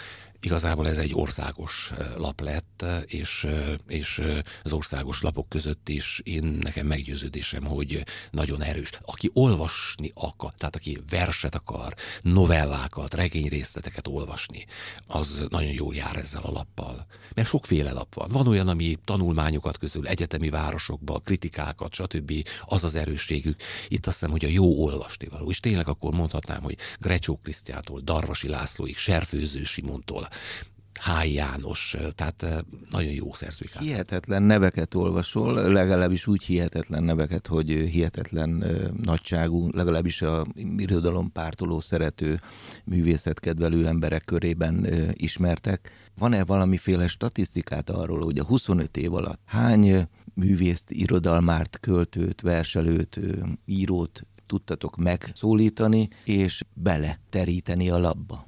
igazából 0.43 0.89
ez 0.89 0.99
egy 0.99 1.15
országos 1.15 1.93
lap 2.17 2.41
lett, 2.41 2.85
és, 3.07 3.47
és 3.87 4.23
az 4.63 4.73
országos 4.73 5.23
lapok 5.23 5.49
között 5.49 5.89
is 5.89 6.21
én 6.25 6.45
nekem 6.45 6.87
meggyőződésem, 6.87 7.65
hogy 7.65 8.05
nagyon 8.31 8.63
erős. 8.63 8.91
Aki 9.05 9.31
olvasni 9.35 10.11
akar, 10.15 10.53
tehát 10.53 10.77
aki 10.77 10.99
verset 11.11 11.55
akar, 11.55 11.95
novellákat, 12.23 13.15
regényrészleteket 13.15 14.09
olvasni, 14.09 14.67
az 15.07 15.45
nagyon 15.49 15.73
jól 15.73 15.95
jár 15.95 16.17
ezzel 16.17 16.43
a 16.43 16.51
lappal. 16.51 17.07
Mert 17.35 17.49
sokféle 17.49 17.93
lap 17.93 18.15
van. 18.15 18.29
Van 18.29 18.47
olyan, 18.47 18.69
ami 18.69 18.99
tanulmányokat 19.05 19.79
közül, 19.79 20.07
egyetemi 20.07 20.49
városokba, 20.49 21.21
kritikákat, 21.25 21.95
stb. 21.95 22.33
Az 22.61 22.85
az 22.85 22.95
erősségük. 22.95 23.61
Itt 23.89 24.07
azt 24.07 24.19
hiszem, 24.19 24.31
hogy 24.31 24.45
a 24.45 24.49
jó 24.49 24.85
olvasni 24.85 25.29
való. 25.29 25.51
És 25.51 25.61
tényleg 25.61 25.89
akkor 25.89 26.13
mondhatnám, 26.15 26.63
hogy 26.63 26.77
Grecsó 26.99 27.41
Krisztiától, 27.43 28.01
Darvasi 28.01 28.49
Lászlóig, 28.49 28.97
Serfőző 28.97 29.65
Simontól, 29.65 30.29
Háj 31.01 31.33
János, 31.33 31.97
tehát 32.15 32.65
nagyon 32.91 33.13
jó 33.13 33.33
szerzők. 33.33 33.73
Hihetetlen 33.79 34.43
neveket 34.43 34.95
olvasol, 34.95 35.73
legalábbis 35.73 36.27
úgy 36.27 36.45
hihetetlen 36.45 37.03
neveket, 37.03 37.47
hogy 37.47 37.69
hihetetlen 37.69 38.65
nagyságú, 39.03 39.69
legalábbis 39.73 40.23
a 40.23 40.47
irodalom 40.77 41.33
pártoló, 41.33 41.81
szerető, 41.81 42.41
művészetkedvelő 42.85 43.87
emberek 43.87 44.25
körében 44.25 44.87
ismertek. 45.13 45.91
Van-e 46.19 46.45
valamiféle 46.45 47.09
statisztikát 47.09 47.91
arról, 47.91 48.25
hogy 48.25 48.39
a 48.39 48.45
25 48.45 48.97
év 48.97 49.15
alatt 49.15 49.41
hány 49.45 50.09
művészt, 50.35 50.91
irodalmárt, 50.91 51.79
költőt, 51.81 52.41
verselőt, 52.41 53.21
írót 53.65 54.27
tudtatok 54.47 54.97
megszólítani, 54.97 56.09
és 56.25 56.63
bele 56.75 57.21
teríteni 57.31 57.91
a 57.91 57.99
labba? 57.99 58.47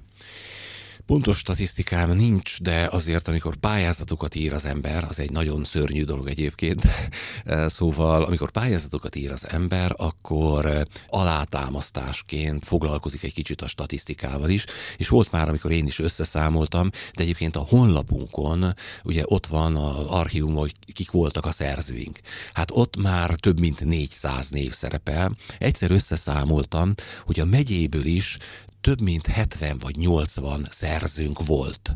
Pontos 1.06 1.38
statisztikám 1.38 2.10
nincs, 2.10 2.60
de 2.60 2.88
azért, 2.90 3.28
amikor 3.28 3.56
pályázatokat 3.56 4.34
ír 4.34 4.52
az 4.52 4.64
ember, 4.64 5.04
az 5.04 5.18
egy 5.18 5.30
nagyon 5.30 5.64
szörnyű 5.64 6.04
dolog 6.04 6.28
egyébként, 6.28 6.82
szóval 7.76 8.22
amikor 8.22 8.50
pályázatokat 8.50 9.16
ír 9.16 9.30
az 9.30 9.48
ember, 9.48 9.94
akkor 9.96 10.86
alátámasztásként 11.08 12.64
foglalkozik 12.64 13.22
egy 13.22 13.34
kicsit 13.34 13.62
a 13.62 13.66
statisztikával 13.66 14.50
is, 14.50 14.64
és 14.96 15.08
volt 15.08 15.30
már, 15.30 15.48
amikor 15.48 15.70
én 15.70 15.86
is 15.86 15.98
összeszámoltam, 15.98 16.90
de 17.14 17.22
egyébként 17.22 17.56
a 17.56 17.66
honlapunkon 17.68 18.74
ugye 19.02 19.22
ott 19.26 19.46
van 19.46 19.76
az 19.76 20.06
archívum, 20.06 20.54
hogy 20.54 20.72
kik 20.92 21.10
voltak 21.10 21.44
a 21.44 21.52
szerzőink. 21.52 22.20
Hát 22.52 22.70
ott 22.72 22.96
már 22.96 23.30
több 23.30 23.60
mint 23.60 23.84
400 23.84 24.48
név 24.48 24.72
szerepel. 24.72 25.36
Egyszer 25.58 25.90
összeszámoltam, 25.90 26.94
hogy 27.24 27.40
a 27.40 27.44
megyéből 27.44 28.04
is 28.04 28.38
több 28.84 29.00
mint 29.00 29.26
70 29.26 29.78
vagy 29.78 29.96
80 29.96 30.68
szerzőnk 30.70 31.46
volt. 31.46 31.94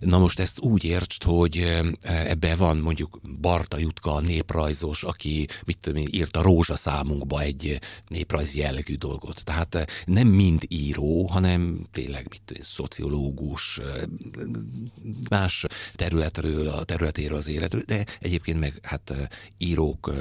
Na 0.00 0.18
most 0.18 0.40
ezt 0.40 0.60
úgy 0.60 0.84
értsd, 0.84 1.22
hogy 1.22 1.82
ebbe 2.02 2.54
van 2.54 2.76
mondjuk 2.76 3.20
Barta 3.40 3.78
Jutka, 3.78 4.20
néprajzos, 4.20 5.02
aki 5.02 5.48
mit 5.64 5.78
tudom 5.78 6.00
én, 6.00 6.08
írt 6.10 6.36
a 6.36 6.42
rózsaszámunkba 6.42 7.40
egy 7.40 7.78
néprajzi 8.08 8.58
jellegű 8.58 8.96
dolgot. 8.96 9.44
Tehát 9.44 9.86
nem 10.06 10.28
mind 10.28 10.62
író, 10.68 11.26
hanem 11.26 11.86
tényleg 11.92 12.26
mit 12.30 12.42
tudom 12.44 12.62
én, 12.62 12.68
szociológus, 12.68 13.80
más 15.30 15.64
területről, 15.94 16.68
a 16.68 16.84
területéről 16.84 17.36
az 17.36 17.48
életről, 17.48 17.82
de 17.86 18.04
egyébként 18.20 18.60
meg 18.60 18.78
hát 18.82 19.12
írók, 19.58 20.12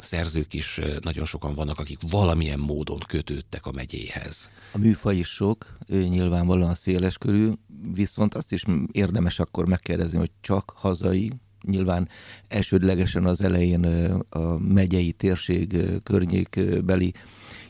szerzők 0.00 0.54
is 0.54 0.80
nagyon 1.00 1.24
sokan 1.24 1.54
vannak, 1.54 1.78
akik 1.78 1.98
valamilyen 2.10 2.58
módon 2.58 2.98
kötődtek 2.98 3.66
a 3.66 3.72
megyéhez. 3.72 4.50
A 4.72 4.78
műfaj 4.78 5.16
is 5.16 5.28
sok, 5.42 5.78
nyilvánvalóan 5.88 6.74
széles 6.74 7.18
körül, 7.18 7.58
viszont 7.92 8.34
azt 8.34 8.52
is 8.52 8.64
érdemes 8.92 9.38
akkor 9.38 9.66
megkérdezni, 9.66 10.18
hogy 10.18 10.30
csak 10.40 10.72
hazai, 10.76 11.32
nyilván 11.62 12.08
elsődlegesen 12.48 13.24
az 13.24 13.40
elején 13.40 13.84
a 14.28 14.58
megyei 14.58 15.12
térség 15.12 15.76
környékbeli 16.02 17.14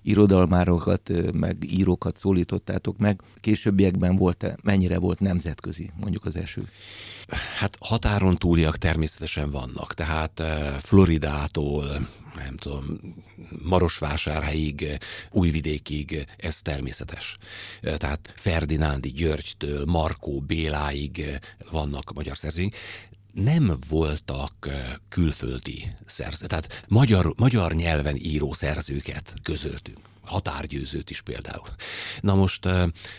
irodalmárokat, 0.03 1.11
meg 1.33 1.65
írókat 1.71 2.17
szólítottátok 2.17 2.99
meg. 2.99 3.21
Későbbiekben 3.41 4.17
volt 4.17 4.43
-e, 4.43 4.57
mennyire 4.63 4.99
volt 4.99 5.21
nemzetközi, 5.21 5.91
mondjuk 6.01 6.25
az 6.25 6.37
első? 6.37 6.69
Hát 7.59 7.77
határon 7.81 8.37
túliak 8.37 8.79
természetesen 8.79 9.51
vannak, 9.51 9.95
tehát 9.95 10.43
Floridától 10.81 12.09
nem 12.35 12.57
tudom, 12.57 12.99
Marosvásárhelyig, 13.63 14.99
Újvidékig, 15.31 16.27
ez 16.37 16.63
természetes. 16.63 17.37
Tehát 17.81 18.33
Ferdinándi 18.37 19.11
Györgytől, 19.11 19.85
Markó 19.85 20.41
Béláig 20.41 21.39
vannak 21.71 22.13
magyar 22.13 22.37
szerzőink 22.37 22.75
nem 23.33 23.79
voltak 23.89 24.69
külföldi 25.09 25.95
szerzők, 26.07 26.49
tehát 26.49 26.85
magyar, 26.89 27.33
magyar 27.37 27.73
nyelven 27.75 28.17
író 28.17 28.53
szerzőket 28.53 29.35
közöltünk 29.43 29.99
határgyőzőt 30.23 31.11
is 31.11 31.21
például. 31.21 31.69
Na 32.21 32.35
most 32.35 32.69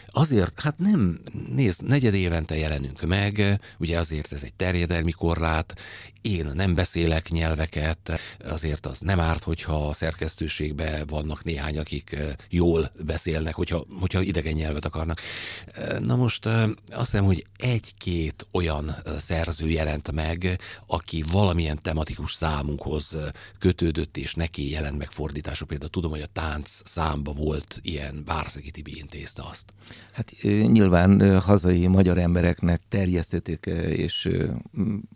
azért, 0.08 0.62
hát 0.62 0.78
nem, 0.78 1.20
nézd, 1.54 1.84
negyed 1.84 2.14
évente 2.14 2.56
jelenünk 2.56 3.02
meg, 3.02 3.60
ugye 3.78 3.98
azért 3.98 4.34
ez 4.34 4.44
egy 4.44 4.54
terjedelmi 4.54 5.12
korlát, 5.12 5.76
én 6.24 6.52
nem 6.54 6.76
beszélek 6.76 7.30
nyelveket, 7.30 8.20
azért 8.46 8.86
az 8.86 9.00
nem 9.00 9.20
árt, 9.20 9.44
hogyha 9.44 9.88
a 9.88 9.94
szerkesztőségben 9.94 11.08
vannak 11.08 11.44
néhány, 11.44 11.78
akik 11.78 12.18
jól 12.50 12.92
beszélnek, 13.06 13.54
hogyha, 13.54 13.86
hogyha 14.00 14.22
idegen 14.22 14.54
nyelvet 14.54 14.86
akarnak. 14.86 15.20
Na 16.00 16.16
most 16.16 16.46
azt 16.46 16.72
hiszem, 16.88 17.26
hogy 17.26 17.46
egy-két 17.58 18.48
olyan 18.52 18.96
szerző 19.18 19.70
jelent 19.70 20.12
meg, 20.12 20.60
aki 20.88 21.24
valamilyen 21.32 21.82
tematikus 21.82 22.34
számunkhoz 22.34 23.18
kötődött, 23.60 24.18
és 24.18 24.34
neki 24.34 24.70
jelent 24.70 24.98
meg 24.98 25.12
fordítások. 25.12 25.68
Például 25.68 25.90
tudom, 25.90 26.12
hogy 26.12 26.22
a 26.22 26.28
tánc 26.34 26.82
számba 26.84 27.32
volt 27.32 27.80
ilyen, 27.82 28.24
Bárszegi 28.26 28.72
Tibi 28.72 28.98
intézte 28.98 29.42
azt. 29.50 29.74
Hát 30.12 30.34
nyilván 30.72 31.42
hazai 31.42 31.88
magyar 31.88 32.18
embereknek 32.18 32.82
terjesztették, 32.90 33.66
és 33.90 34.30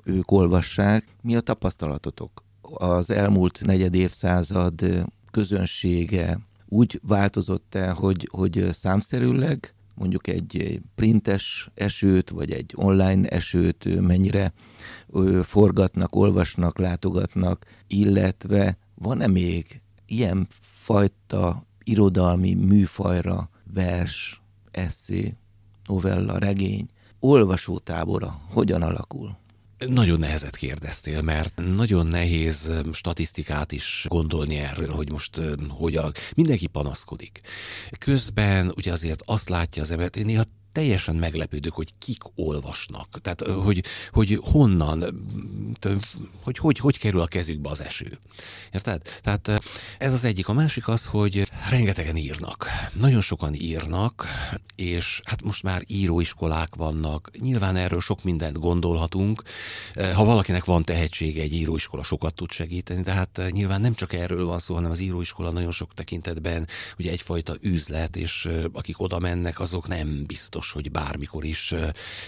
ők 0.03 0.31
olvassák. 0.31 0.96
Mi 1.21 1.35
a 1.35 1.41
tapasztalatotok? 1.41 2.43
Az 2.61 3.09
elmúlt 3.09 3.61
negyed 3.65 3.93
évszázad 3.95 5.05
közönsége 5.31 6.39
úgy 6.67 6.99
változott 7.03 7.75
el, 7.75 7.93
hogy, 7.93 8.29
hogy 8.31 8.69
számszerűleg 8.71 9.73
mondjuk 9.95 10.27
egy 10.27 10.81
printes 10.95 11.69
esőt, 11.73 12.29
vagy 12.29 12.51
egy 12.51 12.73
online 12.75 13.27
esőt 13.27 14.01
mennyire 14.01 14.53
forgatnak, 15.43 16.15
olvasnak, 16.15 16.77
látogatnak, 16.79 17.65
illetve 17.87 18.77
van-e 18.95 19.27
még 19.27 19.81
ilyen 20.05 20.47
fajta 20.59 21.65
irodalmi 21.83 22.53
műfajra, 22.53 23.49
vers, 23.73 24.41
eszé, 24.71 25.35
novella, 25.85 26.37
regény, 26.37 26.87
olvasótábora 27.19 28.41
hogyan 28.49 28.81
alakul? 28.81 29.37
Nagyon 29.77 30.19
nehezet 30.19 30.55
kérdeztél, 30.55 31.21
mert 31.21 31.61
nagyon 31.75 32.05
nehéz 32.07 32.71
statisztikát 32.91 33.71
is 33.71 34.05
gondolni 34.07 34.55
erről, 34.55 34.91
hogy 34.91 35.11
most 35.11 35.39
hogy 35.69 35.95
a, 35.95 36.11
mindenki 36.35 36.67
panaszkodik. 36.67 37.41
Közben 37.99 38.73
ugye 38.75 38.91
azért 38.91 39.21
azt 39.25 39.49
látja 39.49 39.81
az 39.81 39.91
ember, 39.91 40.09
néha 40.13 40.43
teljesen 40.77 41.15
meglepődök, 41.15 41.73
hogy 41.73 41.93
kik 41.97 42.21
olvasnak. 42.35 43.21
Tehát, 43.21 43.41
hogy, 43.41 43.83
hogy 44.11 44.39
honnan, 44.41 45.25
hogy, 46.43 46.57
hogy 46.57 46.77
hogy 46.77 46.99
kerül 46.99 47.19
a 47.19 47.27
kezükbe 47.27 47.69
az 47.69 47.81
eső. 47.81 48.19
Érted? 48.71 49.01
Tehát 49.21 49.61
ez 49.97 50.13
az 50.13 50.23
egyik. 50.23 50.47
A 50.47 50.53
másik 50.53 50.87
az, 50.87 51.05
hogy 51.05 51.51
rengetegen 51.69 52.15
írnak. 52.17 52.67
Nagyon 52.93 53.21
sokan 53.21 53.53
írnak, 53.53 54.27
és 54.75 55.21
hát 55.23 55.41
most 55.43 55.63
már 55.63 55.83
íróiskolák 55.87 56.75
vannak. 56.75 57.31
Nyilván 57.39 57.75
erről 57.75 58.01
sok 58.01 58.23
mindent 58.23 58.59
gondolhatunk. 58.59 59.43
Ha 60.13 60.23
valakinek 60.23 60.65
van 60.65 60.83
tehetsége, 60.83 61.41
egy 61.41 61.53
íróiskola 61.53 62.03
sokat 62.03 62.33
tud 62.33 62.51
segíteni, 62.51 63.01
de 63.01 63.11
hát 63.11 63.41
nyilván 63.49 63.81
nem 63.81 63.93
csak 63.93 64.13
erről 64.13 64.45
van 64.45 64.59
szó, 64.59 64.75
hanem 64.75 64.91
az 64.91 64.99
íróiskola 64.99 65.51
nagyon 65.51 65.71
sok 65.71 65.93
tekintetben 65.93 66.67
ugye 66.99 67.11
egyfajta 67.11 67.55
üzlet, 67.61 68.15
és 68.15 68.49
akik 68.73 68.99
oda 69.01 69.19
mennek, 69.19 69.59
azok 69.59 69.87
nem 69.87 70.25
biztos, 70.25 70.66
hogy 70.71 70.91
bármikor 70.91 71.45
is 71.45 71.73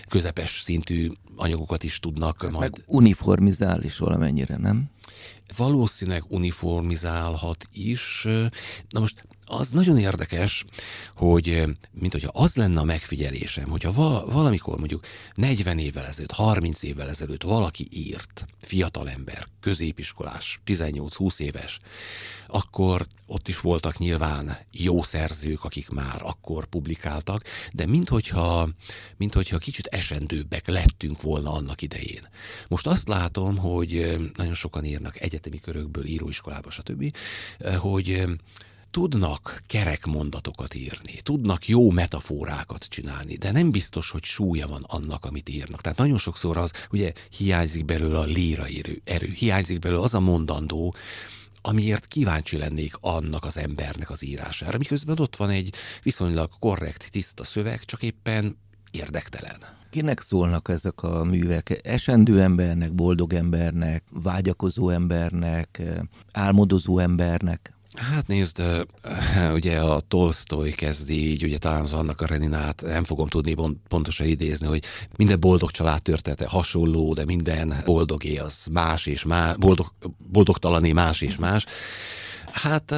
közepes 0.09 0.61
szintű 0.61 1.11
anyagokat 1.35 1.83
is 1.83 1.99
tudnak 1.99 2.41
hát 2.41 2.51
majd. 2.51 2.71
Meg 2.71 2.83
uniformizál 2.85 3.81
is 3.81 3.97
valamennyire, 3.97 4.57
nem? 4.57 4.89
Valószínűleg 5.57 6.23
uniformizálhat 6.27 7.65
is. 7.71 8.27
Na 8.89 8.99
most 8.99 9.27
az 9.49 9.69
nagyon 9.69 9.97
érdekes, 9.97 10.65
hogy 11.15 11.63
mint 11.91 12.11
hogyha 12.11 12.31
az 12.33 12.55
lenne 12.55 12.79
a 12.79 12.83
megfigyelésem, 12.83 13.69
hogyha 13.69 13.91
val- 13.91 14.31
valamikor 14.31 14.77
mondjuk 14.77 15.05
40 15.33 15.79
évvel 15.79 16.05
ezelőtt, 16.05 16.31
30 16.31 16.83
évvel 16.83 17.09
ezelőtt 17.09 17.43
valaki 17.43 17.87
írt, 17.91 18.45
fiatalember, 18.61 19.47
középiskolás, 19.59 20.59
18-20 20.65 21.39
éves, 21.39 21.79
akkor 22.47 23.07
ott 23.25 23.47
is 23.47 23.59
voltak 23.59 23.97
nyilván 23.97 24.57
jó 24.71 25.03
szerzők, 25.03 25.63
akik 25.63 25.89
már 25.89 26.21
akkor 26.23 26.65
publikáltak, 26.65 27.43
de 27.73 27.85
minthogyha, 27.85 28.69
minthogyha 29.17 29.57
kicsit 29.57 29.85
esendőbbek 29.85 30.67
lettünk 30.67 31.21
volna 31.21 31.51
annak 31.51 31.81
idején. 31.81 32.27
Most 32.67 32.87
azt 32.87 33.07
látom, 33.07 33.57
hogy 33.57 34.17
nagyon 34.35 34.53
sokan 34.53 34.85
írnak 34.85 35.21
egyetemi 35.21 35.59
körökből, 35.59 36.05
íróiskolába, 36.05 36.69
stb., 36.69 37.15
hogy 37.77 38.27
tudnak 38.91 39.61
kerek 39.67 40.05
mondatokat 40.05 40.73
írni, 40.73 41.21
tudnak 41.23 41.67
jó 41.67 41.91
metaforákat 41.91 42.83
csinálni, 42.83 43.35
de 43.35 43.51
nem 43.51 43.71
biztos, 43.71 44.09
hogy 44.09 44.23
súlya 44.23 44.67
van 44.67 44.85
annak, 44.87 45.25
amit 45.25 45.49
írnak. 45.49 45.81
Tehát 45.81 45.97
nagyon 45.97 46.17
sokszor 46.17 46.57
az, 46.57 46.71
ugye 46.91 47.13
hiányzik 47.37 47.85
belőle 47.85 48.19
a 48.19 48.23
líra 48.23 48.65
erő, 49.03 49.31
hiányzik 49.31 49.79
belőle 49.79 50.01
az 50.01 50.13
a 50.13 50.19
mondandó, 50.19 50.95
amiért 51.61 52.07
kíváncsi 52.07 52.57
lennék 52.57 52.95
annak 53.01 53.45
az 53.45 53.57
embernek 53.57 54.09
az 54.09 54.23
írására, 54.23 54.77
miközben 54.77 55.19
ott 55.19 55.35
van 55.35 55.49
egy 55.49 55.73
viszonylag 56.03 56.49
korrekt, 56.59 57.11
tiszta 57.11 57.43
szöveg, 57.43 57.85
csak 57.85 58.03
éppen 58.03 58.57
érdektelen. 58.91 59.77
Kinek 59.89 60.21
szólnak 60.21 60.69
ezek 60.69 61.03
a 61.03 61.23
művek? 61.23 61.79
Esendő 61.83 62.41
embernek, 62.41 62.93
boldog 62.93 63.33
embernek, 63.33 64.03
vágyakozó 64.09 64.89
embernek, 64.89 65.81
álmodozó 66.31 66.99
embernek? 66.99 67.73
Hát 67.99 68.27
nézd, 68.27 68.63
ugye 69.53 69.79
a 69.79 69.99
Tolstoy 69.99 70.71
kezdi 70.71 71.29
így, 71.29 71.43
ugye 71.43 71.57
talán 71.57 71.81
az 71.81 71.93
annak 71.93 72.21
a 72.21 72.25
Reninát, 72.25 72.81
nem 72.81 73.03
fogom 73.03 73.27
tudni 73.27 73.55
pontosan 73.87 74.27
idézni, 74.27 74.67
hogy 74.67 74.83
minden 75.17 75.39
boldog 75.39 75.71
család 75.71 76.01
története 76.01 76.47
hasonló, 76.47 77.13
de 77.13 77.25
minden 77.25 77.73
boldogé 77.85 78.37
az 78.37 78.67
más 78.71 79.05
és 79.05 79.23
más, 79.23 79.55
boldog, 79.57 79.93
boldogtalané 80.17 80.91
más 80.91 81.21
és 81.21 81.35
más. 81.35 81.65
Hát 82.51 82.95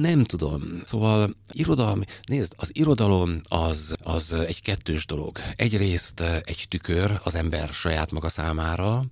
nem 0.00 0.24
tudom. 0.24 0.62
Szóval 0.84 1.36
irodalmi, 1.52 2.04
nézd, 2.28 2.52
az 2.56 2.70
irodalom 2.72 3.40
az, 3.48 3.94
az 4.02 4.32
egy 4.32 4.62
kettős 4.62 5.06
dolog. 5.06 5.38
Egyrészt 5.56 6.20
egy 6.20 6.66
tükör 6.68 7.20
az 7.24 7.34
ember 7.34 7.68
saját 7.68 8.10
maga 8.10 8.28
számára, 8.28 9.04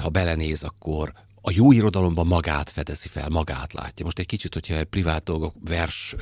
ha 0.00 0.08
belenéz, 0.08 0.62
akkor 0.62 1.12
a 1.42 1.50
jó 1.50 1.72
irodalomban 1.72 2.26
magát 2.26 2.70
fedezi 2.70 3.08
fel, 3.08 3.28
magát 3.28 3.72
látja. 3.72 4.04
Most 4.04 4.18
egy 4.18 4.26
kicsit, 4.26 4.54
hogyha 4.54 4.74
egy 4.74 4.84
privát 4.84 5.22
dolgok 5.22 5.54
vers, 5.64 6.14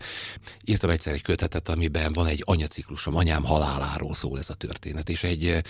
írtam 0.64 0.90
egyszer 0.90 1.12
egy 1.12 1.22
kötetet, 1.22 1.68
amiben 1.68 2.12
van 2.12 2.26
egy 2.26 2.42
anyaciklusom, 2.46 3.16
anyám 3.16 3.44
haláláról 3.44 4.14
szól 4.14 4.38
ez 4.38 4.50
a 4.50 4.54
történet, 4.54 5.08
és 5.08 5.24
egy 5.24 5.62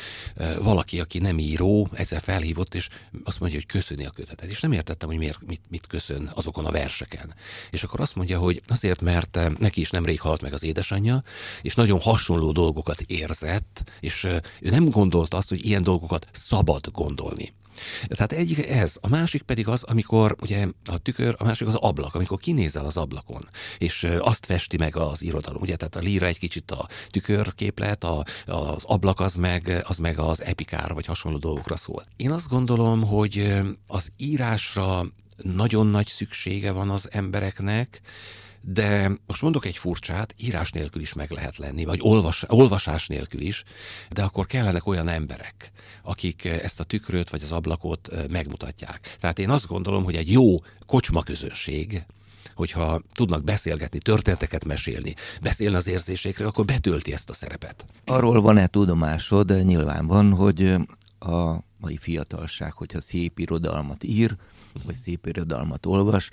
valaki, 0.62 1.00
aki 1.00 1.18
nem 1.18 1.38
író, 1.38 1.88
egyszer 1.92 2.20
felhívott, 2.20 2.74
és 2.74 2.88
azt 3.24 3.40
mondja, 3.40 3.58
hogy 3.58 3.68
köszöni 3.68 4.04
a 4.04 4.10
kötetet. 4.10 4.50
És 4.50 4.60
nem 4.60 4.72
értettem, 4.72 5.08
hogy 5.08 5.18
miért, 5.18 5.46
mit, 5.46 5.62
mit 5.68 5.86
köszön 5.86 6.30
azokon 6.34 6.64
a 6.64 6.70
verseken. 6.70 7.34
És 7.70 7.82
akkor 7.82 8.00
azt 8.00 8.14
mondja, 8.14 8.38
hogy 8.38 8.62
azért, 8.66 9.00
mert 9.00 9.58
neki 9.58 9.80
is 9.80 9.90
nemrég 9.90 10.20
halt 10.20 10.40
meg 10.40 10.52
az 10.52 10.62
édesanyja, 10.62 11.22
és 11.62 11.74
nagyon 11.74 12.00
hasonló 12.00 12.52
dolgokat 12.52 13.00
érzett, 13.00 13.90
és 14.00 14.24
ő 14.60 14.70
nem 14.70 14.90
gondolta 14.90 15.36
azt, 15.36 15.48
hogy 15.48 15.64
ilyen 15.64 15.82
dolgokat 15.82 16.26
szabad 16.32 16.90
gondolni. 16.92 17.52
Tehát 18.08 18.32
egyik 18.32 18.66
ez, 18.66 18.96
a 19.00 19.08
másik 19.08 19.37
pedig 19.42 19.68
az, 19.68 19.82
amikor 19.82 20.36
ugye 20.40 20.66
a 20.84 20.98
tükör, 20.98 21.34
a 21.38 21.44
másik 21.44 21.66
az 21.66 21.74
ablak, 21.74 22.14
amikor 22.14 22.38
kinézel 22.38 22.84
az 22.84 22.96
ablakon, 22.96 23.48
és 23.78 24.08
azt 24.18 24.46
festi 24.46 24.76
meg 24.76 24.96
az 24.96 25.22
irodalom. 25.22 25.62
Ugye, 25.62 25.76
tehát 25.76 25.96
a 25.96 26.00
líra 26.00 26.26
egy 26.26 26.38
kicsit 26.38 26.70
a 26.70 26.88
tükörképlet, 27.10 28.04
a, 28.04 28.24
az 28.46 28.84
ablak 28.84 29.20
az 29.20 29.34
meg, 29.34 29.82
az 29.86 29.98
meg 29.98 30.18
az 30.18 30.42
epikára, 30.42 30.94
vagy 30.94 31.06
hasonló 31.06 31.38
dolgokra 31.38 31.76
szól. 31.76 32.04
Én 32.16 32.30
azt 32.30 32.48
gondolom, 32.48 33.02
hogy 33.02 33.60
az 33.86 34.12
írásra 34.16 35.06
nagyon 35.36 35.86
nagy 35.86 36.06
szüksége 36.06 36.70
van 36.70 36.90
az 36.90 37.08
embereknek, 37.10 38.00
de 38.60 39.18
most 39.26 39.42
mondok 39.42 39.64
egy 39.64 39.76
furcsát, 39.76 40.34
írás 40.38 40.70
nélkül 40.70 41.02
is 41.02 41.12
meg 41.12 41.30
lehet 41.30 41.56
lenni, 41.56 41.84
vagy 41.84 41.98
olvas, 42.02 42.44
olvasás 42.48 43.06
nélkül 43.06 43.40
is, 43.40 43.64
de 44.10 44.22
akkor 44.22 44.46
kellenek 44.46 44.86
olyan 44.86 45.08
emberek, 45.08 45.72
akik 46.02 46.44
ezt 46.44 46.80
a 46.80 46.84
tükröt 46.84 47.30
vagy 47.30 47.42
az 47.42 47.52
ablakot 47.52 48.28
megmutatják. 48.30 49.16
Tehát 49.20 49.38
én 49.38 49.50
azt 49.50 49.66
gondolom, 49.66 50.04
hogy 50.04 50.16
egy 50.16 50.30
jó 50.30 50.58
kocsma 50.86 51.22
közönség, 51.22 52.04
hogyha 52.54 53.02
tudnak 53.12 53.44
beszélgetni, 53.44 53.98
történeteket 53.98 54.64
mesélni, 54.64 55.14
beszélni 55.42 55.76
az 55.76 55.86
érzésekről, 55.86 56.48
akkor 56.48 56.64
betölti 56.64 57.12
ezt 57.12 57.30
a 57.30 57.34
szerepet. 57.34 57.84
Arról 58.04 58.40
van-e 58.40 58.66
tudomásod, 58.66 59.64
nyilván 59.64 60.06
van, 60.06 60.32
hogy 60.32 60.74
a 61.18 61.54
mai 61.76 61.96
fiatalság, 61.96 62.72
hogyha 62.72 63.00
szép 63.00 63.38
irodalmat 63.38 64.04
ír, 64.04 64.36
vagy 64.84 64.94
szép 64.94 65.26
irodalmat 65.26 65.86
olvas, 65.86 66.30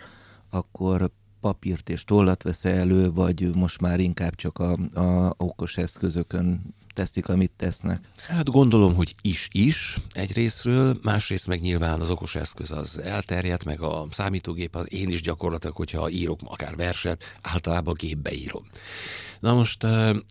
akkor 0.50 1.12
papírt 1.46 1.90
és 1.90 2.04
tollat 2.04 2.44
vesz 2.44 2.66
elő, 2.66 3.12
vagy 3.12 3.56
most 3.56 3.82
már 3.82 4.00
inkább 4.00 4.36
csak 4.36 4.60
a, 4.60 4.72
a 4.94 5.34
okos 5.38 5.78
eszközökön 5.78 6.76
teszik, 6.96 7.30
amit 7.30 7.52
tesznek? 7.58 8.00
Hát 8.28 8.50
gondolom, 8.50 8.96
hogy 8.96 9.16
is-is 9.22 9.98
egyrésztről, 10.12 10.98
másrészt 11.02 11.48
meg 11.48 11.62
nyilván 11.62 12.02
az 12.02 12.10
okos 12.10 12.36
eszköz 12.36 12.72
az 12.72 13.00
elterjedt, 13.00 13.64
meg 13.64 13.82
a 13.82 14.08
számítógép, 14.12 14.76
az 14.76 14.94
én 14.94 15.10
is 15.10 15.22
gyakorlatilag, 15.22 15.76
hogyha 15.76 16.10
írok 16.10 16.40
akár 16.44 16.76
verset, 16.76 17.24
általában 17.42 17.94
gépbe 17.94 18.34
írom. 18.34 18.68
Na 19.40 19.54
most 19.54 19.84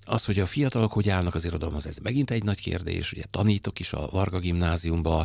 az, 0.05 0.25
hogy 0.25 0.39
a 0.39 0.47
fiatalok 0.47 0.93
hogy 0.93 1.09
állnak 1.09 1.35
az 1.35 1.45
irodalomhoz, 1.45 1.87
ez 1.87 1.97
megint 1.99 2.31
egy 2.31 2.43
nagy 2.43 2.61
kérdés. 2.61 3.13
Ugye 3.13 3.25
tanítok 3.31 3.81
is 3.81 3.93
a 3.93 4.09
Varga 4.11 4.39
gimnáziumba, 4.39 5.25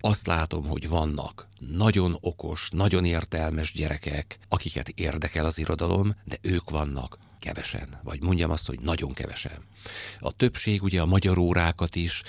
azt 0.00 0.26
látom, 0.26 0.66
hogy 0.66 0.88
vannak 0.88 1.46
nagyon 1.58 2.18
okos, 2.20 2.68
nagyon 2.72 3.04
értelmes 3.04 3.72
gyerekek, 3.72 4.38
akiket 4.48 4.88
érdekel 4.88 5.44
az 5.44 5.58
irodalom, 5.58 6.16
de 6.24 6.36
ők 6.40 6.70
vannak 6.70 7.18
kevesen, 7.38 8.00
vagy 8.02 8.22
mondjam 8.22 8.50
azt, 8.50 8.66
hogy 8.66 8.80
nagyon 8.80 9.12
kevesen. 9.12 9.64
A 10.18 10.32
többség 10.32 10.82
ugye 10.82 11.00
a 11.00 11.06
magyar 11.06 11.38
órákat 11.38 11.96
is 11.96 12.22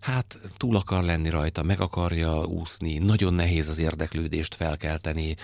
hát 0.00 0.38
túl 0.56 0.76
akar 0.76 1.04
lenni 1.04 1.28
rajta, 1.28 1.62
meg 1.62 1.80
akarja 1.80 2.44
úszni, 2.44 2.98
nagyon 2.98 3.34
nehéz 3.34 3.68
az 3.68 3.78
érdeklődést 3.78 4.54
felkelteni. 4.54 5.36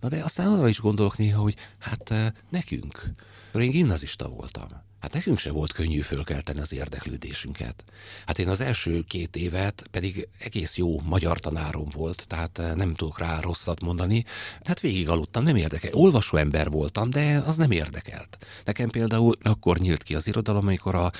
Na 0.00 0.08
de 0.08 0.22
aztán 0.22 0.46
arra 0.46 0.68
is 0.68 0.80
gondolok 0.80 1.16
néha, 1.16 1.42
hogy 1.42 1.54
hát 1.78 2.14
nekünk, 2.48 3.12
én 3.54 3.70
gimnazista 3.70 4.28
voltam. 4.28 4.86
Hát 5.00 5.12
nekünk 5.12 5.38
se 5.38 5.50
volt 5.50 5.72
könnyű 5.72 6.00
fölkelteni 6.00 6.60
az 6.60 6.72
érdeklődésünket. 6.72 7.84
Hát 8.26 8.38
én 8.38 8.48
az 8.48 8.60
első 8.60 9.04
két 9.08 9.36
évet 9.36 9.86
pedig 9.90 10.28
egész 10.38 10.76
jó 10.76 11.00
magyar 11.00 11.38
tanárom 11.38 11.88
volt, 11.94 12.26
tehát 12.26 12.58
eh, 12.58 12.74
nem 12.74 12.94
tudok 12.94 13.18
rá 13.18 13.40
rosszat 13.40 13.80
mondani. 13.80 14.24
Hát 14.62 14.80
végig 14.80 15.08
aludtam, 15.08 15.42
nem 15.42 15.56
érdekel. 15.56 15.92
Olvasó 15.92 16.36
ember 16.36 16.70
voltam, 16.70 17.10
de 17.10 17.42
az 17.46 17.56
nem 17.56 17.70
érdekelt. 17.70 18.38
Nekem 18.64 18.88
például 18.88 19.34
akkor 19.42 19.78
nyílt 19.78 20.02
ki 20.02 20.14
az 20.14 20.26
irodalom, 20.26 20.66
amikor 20.66 20.94
a, 20.94 21.12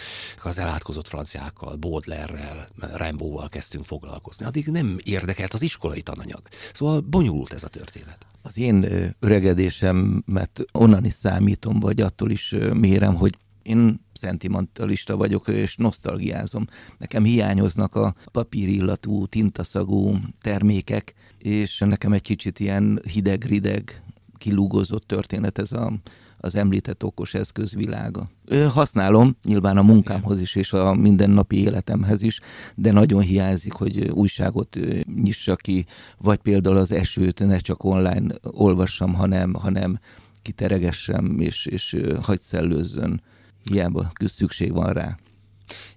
az 0.43 0.59
elátkozott 0.59 1.09
franciákkal, 1.09 1.77
Baudelaire-rel, 1.77 2.69
Rimbaud-val 2.95 3.49
kezdtünk 3.49 3.85
foglalkozni. 3.85 4.45
Addig 4.45 4.67
nem 4.67 4.97
érdekelt 5.05 5.55
az 5.55 5.63
iskolai 5.63 6.03
tananyag. 6.03 6.43
Szóval 6.73 7.01
bonyolult 7.01 7.53
ez 7.53 7.65
a 7.65 7.69
történet. 7.69 8.27
Az 8.43 8.59
én 8.59 8.87
öregedésemet 9.21 10.65
onnan 10.73 11.05
is 11.05 11.13
számítom, 11.13 11.81
vagy 11.81 12.01
attól 12.01 12.31
is 12.31 12.55
mérem, 12.73 13.15
hogy 13.15 13.37
én 13.63 14.01
szentimentalista 14.13 15.17
vagyok, 15.17 15.49
és 15.49 15.77
nosztalgiázom. 15.77 16.67
Nekem 16.99 17.25
hiányoznak 17.25 17.95
a 17.95 18.15
papírillatú, 18.33 19.27
tintaszagú 19.27 20.15
termékek, 20.41 21.15
és 21.39 21.79
nekem 21.79 22.13
egy 22.13 22.23
kicsit 22.23 22.61
ilyen 22.61 23.01
hideg-rideg, 23.13 24.03
kilúgozott 24.39 25.07
történet 25.07 25.59
ez 25.59 25.73
a, 25.73 25.93
az 26.39 26.55
említett 26.55 27.05
okos 27.05 27.35
eszköz 27.35 27.75
világa. 27.75 28.31
Használom 28.69 29.37
nyilván 29.45 29.77
a 29.77 29.83
munkámhoz 29.83 30.41
is, 30.41 30.55
és 30.55 30.73
a 30.73 30.95
mindennapi 30.95 31.57
életemhez 31.63 32.23
is, 32.23 32.41
de 32.75 32.93
nagyon 32.93 33.21
hiányzik, 33.21 33.73
hogy 33.73 34.11
újságot 34.11 34.79
nyissa 35.23 35.57
ki, 35.57 35.87
vagy 36.19 36.39
például 36.39 36.77
az 36.77 36.91
esőt 36.91 37.39
ne 37.39 37.59
csak 37.59 37.85
online 37.85 38.35
olvassam, 38.43 39.15
hanem, 39.15 39.55
hanem 39.55 39.99
kiteregessem, 40.43 41.41
és, 41.41 41.67
és 41.67 41.97
hagyd 42.23 42.43
szellőzzön. 42.43 43.23
Hiába 43.69 44.13
szükség 44.25 44.73
van 44.73 44.93
rá. 44.93 45.17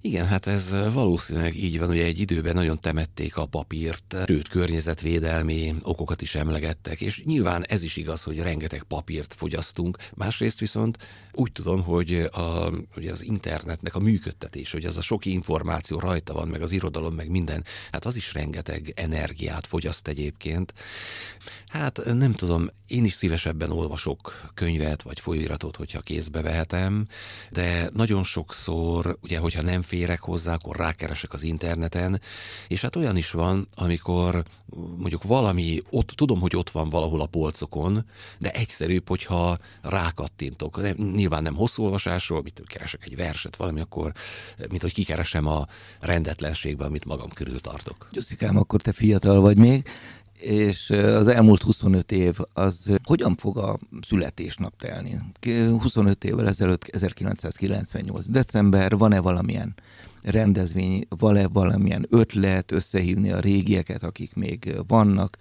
Igen, 0.02 0.26
hát 0.26 0.48
ez 0.48 0.70
valószínűleg 0.94 1.56
így 1.56 1.80
van, 1.80 1.88
hogy 1.88 2.00
egy 2.00 2.20
időben 2.20 2.54
nagyon 2.54 2.80
temették 2.80 3.38
a 3.38 3.46
papírt, 3.46 4.16
sőt 4.28 4.48
környezetvédelmi 4.48 5.76
okokat 5.82 6.22
is 6.22 6.36
emlegettek, 6.36 7.02
és 7.02 7.24
nyilván 7.26 7.66
ez 7.66 7.84
is 7.84 7.96
igaz, 7.96 8.24
hogy 8.24 8.40
rengeteg 8.40 8.84
papírt 8.84 9.34
fogyasztunk. 9.34 9.98
Másrészt 10.14 10.60
viszont 10.60 10.98
úgy 11.32 11.52
tudom, 11.52 11.84
hogy, 11.84 12.14
a, 12.32 12.72
hogy 12.94 13.08
az 13.08 13.24
internetnek 13.24 13.96
a 13.96 14.00
működtetés, 14.00 14.72
hogy 14.72 14.86
az 14.86 14.98
a 14.98 15.02
sok 15.02 15.26
információ 15.26 16.00
rajta 16.00 16.34
van, 16.34 16.48
meg 16.48 16.62
az 16.62 16.72
irodalom, 16.72 17.14
meg 17.14 17.30
minden, 17.30 17.64
hát 17.92 18.06
az 18.06 18.16
is 18.16 18.34
rengeteg 18.34 18.94
energiát 18.96 19.68
fogyaszt 19.68 20.08
egyébként. 20.08 20.74
Hát 21.68 22.02
nem 22.14 22.34
tudom, 22.34 22.70
én 22.88 23.06
is 23.06 23.14
szívesebben 23.14 23.72
olvasok 23.72 24.50
könyvet 24.54 25.02
vagy 25.02 25.20
folyóiratot, 25.20 25.76
hogyha 25.76 26.00
kézbe 26.00 26.42
vehetem, 26.42 27.08
de 27.52 27.90
nagyon 27.94 28.24
sokszor, 28.24 29.18
ugye, 29.22 29.38
hogyha 29.38 29.61
nem 29.62 29.82
férek 29.82 30.22
hozzá, 30.22 30.54
akkor 30.54 30.76
rákeresek 30.76 31.34
az 31.34 31.44
interneten, 31.44 32.22
és 32.68 32.82
hát 32.82 32.96
olyan 32.96 33.18
is 33.18 33.32
van, 33.32 33.68
amikor 33.76 34.44
mondjuk 34.98 35.24
valami, 35.24 35.82
ott 35.90 36.08
tudom, 36.08 36.40
hogy 36.40 36.56
ott 36.56 36.70
van 36.70 36.90
valahol 36.90 37.22
a 37.22 37.26
polcokon, 37.26 38.06
de 38.38 38.52
egyszerűbb, 38.52 39.08
hogyha 39.08 39.58
rákattintok. 39.82 40.82
De 40.82 40.96
nyilván 41.16 41.44
nem 41.44 41.56
hosszú 41.56 41.84
olvasásról, 41.84 42.42
mit 42.42 42.62
keresek 42.66 43.06
egy 43.06 43.16
verset, 43.16 43.56
valami, 43.56 43.80
akkor 43.80 44.14
mint 44.70 44.82
hogy 44.82 44.94
kikeresem 44.94 45.48
a 45.48 45.68
rendetlenségben, 46.00 46.88
amit 46.88 47.06
magam 47.06 47.30
körül 47.30 47.60
tartok. 47.60 48.08
Gyuszikám, 48.12 48.58
akkor 48.58 48.82
te 48.82 48.92
fiatal 48.92 49.42
vagy 49.42 49.58
még, 49.58 49.88
és 50.42 50.90
az 50.90 51.28
elmúlt 51.28 51.62
25 51.62 52.12
év, 52.12 52.38
az 52.54 52.92
hogyan 53.04 53.36
fog 53.36 53.58
a 53.58 53.80
születésnap 54.08 54.74
telni? 54.78 55.18
25 55.80 56.24
évvel 56.24 56.48
ezelőtt, 56.48 56.84
1998. 56.84 58.26
december, 58.30 58.98
van-e 58.98 59.20
valamilyen 59.20 59.76
rendezvény, 60.22 61.04
van-e 61.10 61.48
valamilyen 61.48 62.06
ötlet 62.10 62.72
összehívni 62.72 63.32
a 63.32 63.40
régieket, 63.40 64.04
akik 64.04 64.36
még 64.36 64.76
vannak? 64.88 65.38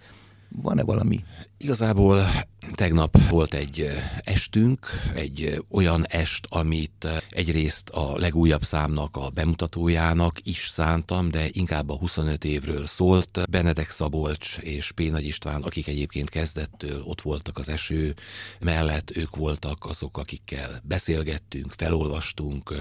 Van-e 0.55 0.83
valami? 0.83 1.23
Igazából 1.57 2.25
tegnap 2.73 3.29
volt 3.29 3.53
egy 3.53 3.89
estünk, 4.21 4.87
egy 5.15 5.63
olyan 5.69 6.05
est, 6.05 6.45
amit 6.49 7.07
egyrészt 7.29 7.89
a 7.89 8.17
legújabb 8.17 8.63
számnak 8.63 9.15
a 9.15 9.29
bemutatójának 9.29 10.37
is 10.43 10.67
szántam, 10.69 11.31
de 11.31 11.47
inkább 11.51 11.89
a 11.89 11.97
25 11.97 12.43
évről 12.43 12.85
szólt. 12.85 13.49
Benedek 13.49 13.89
Szabolcs 13.89 14.57
és 14.57 14.91
P. 14.91 15.11
Nagy 15.11 15.25
István, 15.25 15.61
akik 15.61 15.87
egyébként 15.87 16.29
kezdettől 16.29 17.01
ott 17.03 17.21
voltak 17.21 17.57
az 17.57 17.69
eső 17.69 18.15
mellett, 18.59 19.17
ők 19.17 19.35
voltak 19.35 19.85
azok, 19.85 20.17
akikkel 20.17 20.81
beszélgettünk, 20.83 21.71
felolvastunk, 21.71 22.75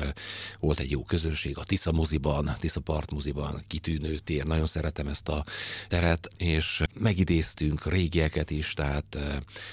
volt 0.60 0.78
egy 0.78 0.90
jó 0.90 1.02
közönség 1.02 1.58
a 1.58 1.64
Tisza 1.64 1.92
moziban, 1.92 2.56
Tisza 2.58 2.80
Part 2.80 3.10
moziban, 3.10 3.62
kitűnő 3.66 4.18
tér, 4.18 4.44
nagyon 4.44 4.66
szeretem 4.66 5.08
ezt 5.08 5.28
a 5.28 5.44
teret, 5.88 6.30
és 6.36 6.82
megidéztünk 7.60 7.92
régieket 7.92 8.50
is, 8.50 8.72
tehát 8.72 9.18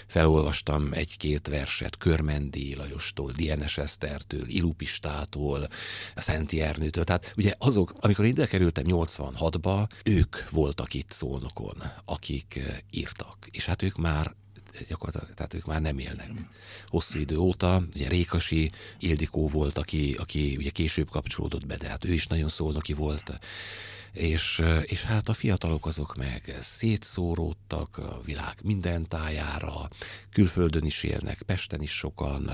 felolvastam 0.08 0.94
egy-két 0.94 1.48
verset 1.48 1.98
Körmendi 1.98 2.76
Lajostól, 2.76 3.32
Dienes 3.32 3.78
Esztertől, 3.78 4.48
Ilupistától, 4.48 5.68
Szenti 6.16 6.62
Ernőtől. 6.62 7.04
Tehát 7.04 7.34
ugye 7.38 7.54
azok, 7.58 7.94
amikor 8.00 8.26
ide 8.26 8.46
kerültem 8.46 8.84
86-ba, 8.88 9.88
ők 10.04 10.50
voltak 10.50 10.94
itt 10.94 11.12
szónokon, 11.12 11.84
akik 12.06 12.60
írtak. 12.92 13.48
És 13.52 13.66
hát 13.66 13.82
ők 13.82 13.96
már 13.98 14.36
gyakorlatilag, 14.88 15.36
tehát 15.36 15.54
ők 15.54 15.66
már 15.66 15.82
nem 15.82 16.00
élnek. 16.00 16.30
Hosszú 16.88 17.20
idő 17.20 17.38
óta, 17.38 17.84
ugye 17.96 18.08
Rékasi 18.08 18.72
Ildikó 19.00 19.48
volt, 19.48 19.78
aki, 19.78 20.16
aki 20.20 20.56
ugye 20.58 20.70
később 20.70 21.10
kapcsolódott 21.10 21.66
be, 21.66 21.76
de 21.76 21.88
hát 21.88 22.06
ő 22.06 22.14
is 22.14 22.28
nagyon 22.28 22.50
szólnoki 22.50 22.94
volt 22.94 23.40
és, 24.18 24.64
és 24.84 25.04
hát 25.04 25.30
a 25.30 25.34
fiatalok 25.34 25.86
azok 25.86 26.16
meg 26.16 26.58
szétszóródtak 26.62 27.98
a 27.98 28.22
világ 28.26 28.58
minden 28.64 29.08
tájára, 29.08 29.90
külföldön 30.32 30.86
is 30.86 31.04
élnek, 31.04 31.42
Pesten 31.42 31.82
is 31.82 31.92
sokan, 31.92 32.52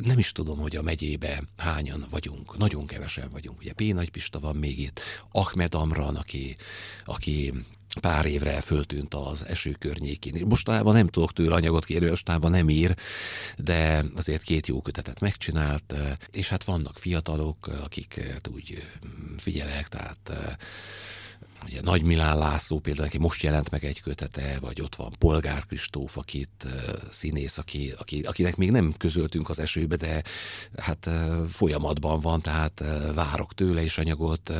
nem 0.00 0.18
is 0.18 0.32
tudom, 0.32 0.58
hogy 0.58 0.76
a 0.76 0.82
megyébe 0.82 1.42
hányan 1.56 2.04
vagyunk, 2.10 2.56
nagyon 2.58 2.86
kevesen 2.86 3.28
vagyunk. 3.30 3.58
Ugye 3.58 3.72
P. 3.72 3.80
Nagy 3.80 4.10
Pista 4.10 4.40
van 4.40 4.56
még 4.56 4.78
itt, 4.80 5.00
Ahmed 5.30 5.74
Amran, 5.74 6.16
aki, 6.16 6.56
aki 7.04 7.52
pár 8.00 8.26
évre 8.26 8.60
föltűnt 8.60 9.14
az 9.14 9.44
eső 9.46 9.76
környékén. 9.78 10.46
Mostanában 10.46 10.94
nem 10.94 11.08
tudok 11.08 11.32
tőle 11.32 11.54
anyagot 11.54 11.84
kérni, 11.84 12.08
mostanában 12.08 12.50
nem 12.50 12.68
ír, 12.68 12.94
de 13.56 14.04
azért 14.16 14.42
két 14.42 14.66
jó 14.66 14.80
kötetet 14.80 15.20
megcsinált, 15.20 15.94
és 16.30 16.48
hát 16.48 16.64
vannak 16.64 16.98
fiatalok, 16.98 17.66
akiket 17.84 18.48
úgy 18.54 18.82
figyelek, 19.38 19.88
tehát 19.88 20.56
ugye 21.78 21.90
Nagy 21.90 22.02
Milán 22.02 22.38
László 22.38 22.78
például, 22.78 23.06
aki 23.06 23.18
most 23.18 23.42
jelent 23.42 23.70
meg 23.70 23.84
egy 23.84 24.00
kötete, 24.00 24.58
vagy 24.60 24.80
ott 24.80 24.96
van 24.96 25.14
Polgár 25.18 25.66
Kristóf, 25.66 26.16
akit 26.16 26.66
színész, 27.10 27.58
aki, 27.58 27.94
aki, 27.98 28.20
akinek 28.20 28.56
még 28.56 28.70
nem 28.70 28.94
közöltünk 28.96 29.48
az 29.48 29.58
esőbe, 29.58 29.96
de 29.96 30.22
hát 30.76 31.08
folyamatban 31.50 32.20
van, 32.20 32.40
tehát 32.40 32.84
várok 33.14 33.54
tőle 33.54 33.82
is 33.82 33.98
anyagot. 33.98 34.52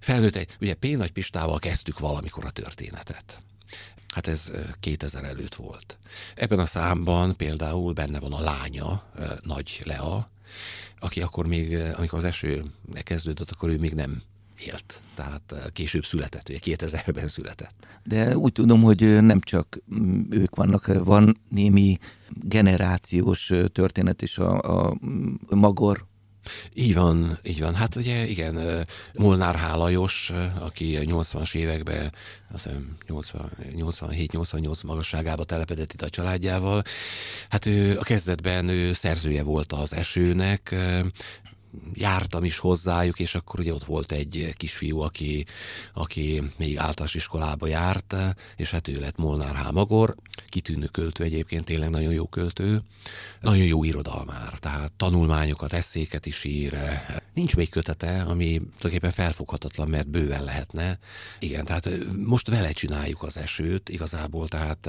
Felnőtt 0.00 0.56
ugye 0.60 0.74
P. 0.74 0.84
Nagy 0.96 1.12
Pistával 1.12 1.58
kezdtük 1.58 1.98
valamikor 1.98 2.44
a 2.44 2.50
történetet. 2.50 3.40
Hát 4.14 4.26
ez 4.26 4.50
2000 4.80 5.24
előtt 5.24 5.54
volt. 5.54 5.98
Ebben 6.34 6.58
a 6.58 6.66
számban 6.66 7.36
például 7.36 7.92
benne 7.92 8.20
van 8.20 8.32
a 8.32 8.40
lánya, 8.40 9.02
Nagy 9.42 9.80
Lea, 9.84 10.30
aki 10.98 11.20
akkor 11.22 11.46
még, 11.46 11.74
amikor 11.76 12.18
az 12.18 12.24
eső 12.24 12.64
kezdődött, 13.02 13.50
akkor 13.50 13.68
ő 13.68 13.78
még 13.78 13.94
nem 13.94 14.22
élt. 14.66 15.00
Tehát 15.14 15.70
később 15.72 16.04
született, 16.04 16.48
ugye 16.48 16.58
2000-ben 16.62 17.28
született. 17.28 17.86
De 18.04 18.36
úgy 18.36 18.52
tudom, 18.52 18.82
hogy 18.82 19.22
nem 19.22 19.40
csak 19.40 19.78
mm, 19.94 20.20
ők 20.30 20.56
vannak, 20.56 21.04
van 21.04 21.40
némi 21.48 21.98
generációs 22.28 23.52
történet 23.72 24.22
is 24.22 24.38
a, 24.38 24.86
a 24.86 24.96
Magor 25.48 26.06
így 26.74 26.94
van, 26.94 27.38
így 27.42 27.60
van. 27.60 27.74
Hát 27.74 27.96
ugye 27.96 28.26
igen, 28.26 28.86
Molnár 29.14 29.56
Hálajos, 29.56 30.32
aki 30.58 30.96
a 30.96 31.00
80-as 31.00 31.54
években, 31.54 32.12
azt 32.52 32.64
hiszem 32.64 32.96
87-88 33.08 34.86
magasságába 34.86 35.44
telepedett 35.44 35.92
itt 35.92 36.02
a 36.02 36.10
családjával. 36.10 36.82
Hát 37.48 37.66
ő 37.66 37.98
a 37.98 38.02
kezdetben 38.02 38.68
ő 38.68 38.92
szerzője 38.92 39.42
volt 39.42 39.72
az 39.72 39.92
esőnek, 39.92 40.74
jártam 41.94 42.44
is 42.44 42.58
hozzájuk, 42.58 43.20
és 43.20 43.34
akkor 43.34 43.60
ugye 43.60 43.74
ott 43.74 43.84
volt 43.84 44.12
egy 44.12 44.54
kisfiú, 44.56 45.00
aki, 45.00 45.46
aki 45.94 46.42
még 46.56 46.78
általános 46.78 47.14
iskolába 47.14 47.66
járt, 47.66 48.16
és 48.56 48.70
hát 48.70 48.88
ő 48.88 49.00
lett 49.00 49.16
Molnár 49.16 49.54
Hámagor, 49.54 50.14
kitűnő 50.48 50.86
költő 50.86 51.24
egyébként, 51.24 51.64
tényleg 51.64 51.90
nagyon 51.90 52.12
jó 52.12 52.26
költő, 52.26 52.82
nagyon 53.40 53.64
jó 53.64 53.84
irodalmár, 53.84 54.58
tehát 54.58 54.92
tanulmányokat, 54.92 55.72
eszéket 55.72 56.26
is 56.26 56.44
ír. 56.44 56.76
Nincs 57.34 57.56
még 57.56 57.68
kötete, 57.68 58.22
ami 58.22 58.46
tulajdonképpen 58.58 59.10
felfoghatatlan, 59.10 59.88
mert 59.88 60.08
bőven 60.08 60.44
lehetne. 60.44 60.98
Igen, 61.38 61.64
tehát 61.64 61.88
most 62.26 62.48
vele 62.48 62.70
csináljuk 62.70 63.22
az 63.22 63.36
esőt 63.36 63.88
igazából, 63.88 64.48
tehát 64.48 64.88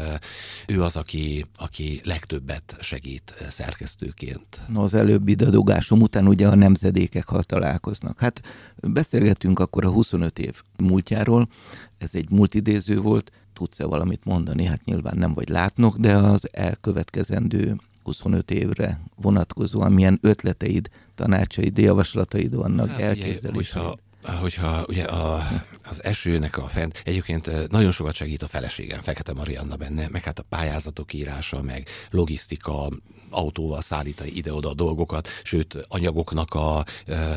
ő 0.68 0.84
az, 0.84 0.96
aki, 0.96 1.46
aki 1.58 2.02
legtöbbet 2.04 2.78
segít 2.82 3.34
szerkesztőként. 3.50 4.62
No, 4.68 4.84
az 4.84 4.94
előbbi 4.94 5.34
dadogásom 5.34 6.02
után 6.02 6.28
ugye 6.28 6.48
a 6.48 6.56
nemzedékek, 6.70 7.28
ha 7.28 7.42
találkoznak. 7.42 8.20
Hát 8.20 8.42
beszélgetünk 8.76 9.60
akkor 9.60 9.86
a 9.86 9.90
25 9.90 10.40
év 10.40 10.62
múltjáról, 10.78 11.50
ez 11.98 12.10
egy 12.14 12.30
multidéző 12.30 13.00
volt, 13.00 13.32
tudsz-e 13.54 13.86
valamit 13.86 14.26
mondani? 14.26 14.66
Hát 14.66 14.86
nyilván 14.86 15.18
nem 15.18 15.34
vagy 15.34 15.50
látnok, 15.50 15.98
de 15.98 16.16
az 16.16 16.48
elkövetkezendő 16.52 17.76
25 18.04 18.52
évre 18.52 19.02
vonatkozóan 19.16 19.92
milyen 19.92 20.20
ötleteid, 20.22 20.90
tanácsaid, 21.16 21.78
javaslataid 21.78 22.56
vannak, 22.56 22.90
hát, 22.90 23.00
elképzeléseid? 23.00 23.86
Hogyha 23.86 23.98
Hogyha 24.24 24.86
ugye 24.88 25.04
a, 25.04 25.48
az 25.84 26.04
esőnek 26.04 26.58
a 26.58 26.68
fent, 26.68 27.02
egyébként 27.06 27.70
nagyon 27.70 27.92
sokat 27.92 28.14
segít 28.14 28.42
a 28.42 28.48
feleségem, 28.48 29.00
Fekete 29.00 29.34
Marianna 29.34 29.76
benne, 29.76 30.08
meg 30.12 30.24
hát 30.24 30.40
a 30.40 30.46
pályázatok 30.50 31.14
írása, 31.14 31.62
meg 31.62 31.88
logisztika, 32.10 32.90
autóval 33.30 33.82
szállítani 33.82 34.32
ide-oda 34.32 34.70
a 34.70 34.74
dolgokat, 34.74 35.28
sőt 35.44 35.78
anyagoknak 35.88 36.54
a 36.54 36.86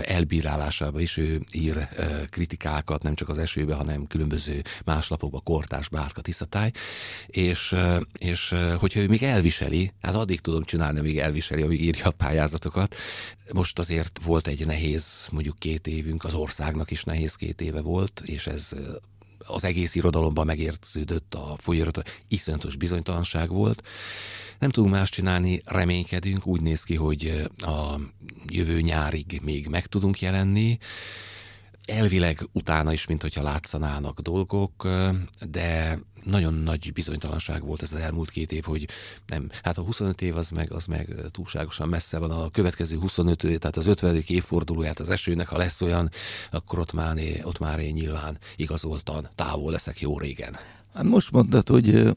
elbírálásába 0.03 1.01
is 1.01 1.17
ő 1.17 1.41
ír 1.53 1.89
kritikákat, 2.31 3.03
nem 3.03 3.15
csak 3.15 3.29
az 3.29 3.39
esőbe, 3.39 3.75
hanem 3.75 4.07
különböző 4.07 4.63
más 4.85 5.09
lapokba, 5.09 5.41
kortás, 5.41 5.89
bárka, 5.89 6.21
tiszatály, 6.21 6.71
és, 7.27 7.75
és 8.19 8.55
hogyha 8.79 9.01
ő 9.01 9.09
még 9.09 9.23
elviseli, 9.23 9.93
hát 10.01 10.15
addig 10.15 10.41
tudom 10.41 10.65
csinálni, 10.65 10.99
amíg 10.99 11.19
elviseli, 11.19 11.63
amíg 11.63 11.85
írja 11.85 12.07
a 12.07 12.11
pályázatokat. 12.11 12.95
Most 13.55 13.79
azért 13.79 14.21
volt 14.25 14.47
egy 14.47 14.67
nehéz, 14.67 15.29
mondjuk 15.31 15.59
két 15.59 15.87
évünk, 15.87 16.25
az 16.25 16.35
országnak 16.73 16.91
is 16.91 17.05
nehéz 17.05 17.35
két 17.35 17.61
éve 17.61 17.81
volt, 17.81 18.23
és 18.25 18.47
ez 18.47 18.73
az 19.47 19.65
egész 19.65 19.95
irodalomban 19.95 20.47
megérződött 20.47 21.35
a 21.35 21.55
folyóirat, 21.59 22.03
iszonyatos 22.29 22.77
bizonytalanság 22.77 23.49
volt. 23.49 23.83
Nem 24.59 24.71
tudunk 24.71 24.93
más 24.93 25.11
csinálni, 25.11 25.63
reménykedünk, 25.65 26.47
úgy 26.47 26.61
néz 26.61 26.83
ki, 26.83 26.95
hogy 26.95 27.49
a 27.57 27.99
jövő 28.49 28.81
nyárig 28.81 29.41
még 29.43 29.67
meg 29.67 29.87
tudunk 29.87 30.21
jelenni, 30.21 30.79
elvileg 31.87 32.49
utána 32.53 32.93
is, 32.93 33.07
mint 33.07 33.23
hogyha 33.23 33.43
látszanának 33.43 34.21
dolgok, 34.21 34.89
de 35.51 35.99
nagyon 36.25 36.55
nagy 36.55 36.93
bizonytalanság 36.93 37.65
volt 37.65 37.83
ez 37.83 37.93
az 37.93 38.01
elmúlt 38.01 38.31
két 38.31 38.53
év, 38.53 38.65
hogy 38.65 38.89
nem, 39.27 39.51
hát 39.63 39.79
a 39.79 39.83
25 39.83 40.23
év 40.23 40.37
az 40.37 40.51
meg, 40.51 40.73
az 40.73 40.87
meg 40.87 41.15
túlságosan 41.31 41.89
messze 41.89 42.19
van, 42.19 42.31
a 42.31 42.51
következő 42.51 42.99
25 42.99 43.45
év, 43.45 43.59
tehát 43.59 43.77
az 43.77 43.87
50. 43.87 44.23
évfordulóját 44.27 45.01
az 45.01 45.11
esőnek, 45.11 45.49
ha 45.49 45.57
lesz 45.57 45.81
olyan, 45.81 46.11
akkor 46.51 46.79
ott 46.79 46.93
már, 46.93 47.19
ott 47.43 47.59
már 47.59 47.79
én 47.79 47.93
nyilván 47.93 48.39
igazoltan 48.57 49.29
távol 49.35 49.73
leszek 49.73 50.01
jó 50.01 50.19
régen. 50.19 50.57
Hát 50.95 51.05
most 51.05 51.31
mondtad, 51.31 51.69
hogy 51.69 52.17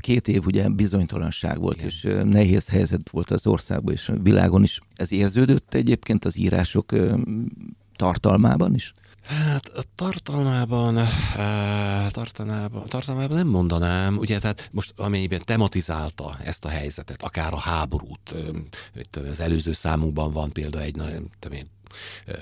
két 0.00 0.28
év 0.28 0.46
ugye 0.46 0.68
bizonytalanság 0.68 1.58
volt, 1.58 1.76
Igen. 1.76 1.88
és 1.88 2.08
nehéz 2.24 2.68
helyzet 2.68 3.10
volt 3.10 3.30
az 3.30 3.46
országban 3.46 3.94
és 3.94 4.08
a 4.08 4.18
világon 4.22 4.62
is. 4.62 4.80
Ez 4.96 5.12
érződött 5.12 5.74
egyébként 5.74 6.24
az 6.24 6.36
írások 6.36 6.92
tartalmában 7.96 8.74
is? 8.74 8.92
Hát 9.26 9.68
a 9.68 9.82
tartalmában, 9.94 10.98
tartalmában, 12.10 12.88
tartalmában 12.88 13.36
nem 13.36 13.46
mondanám, 13.46 14.16
ugye, 14.16 14.38
tehát 14.38 14.68
most 14.72 14.92
amelyben 14.96 15.42
tematizálta 15.44 16.36
ezt 16.44 16.64
a 16.64 16.68
helyzetet, 16.68 17.22
akár 17.22 17.52
a 17.52 17.58
háborút, 17.58 18.34
az 19.12 19.40
előző 19.40 19.72
számunkban 19.72 20.30
van 20.30 20.52
például 20.52 20.84
egy, 20.84 20.96
én, 21.52 21.70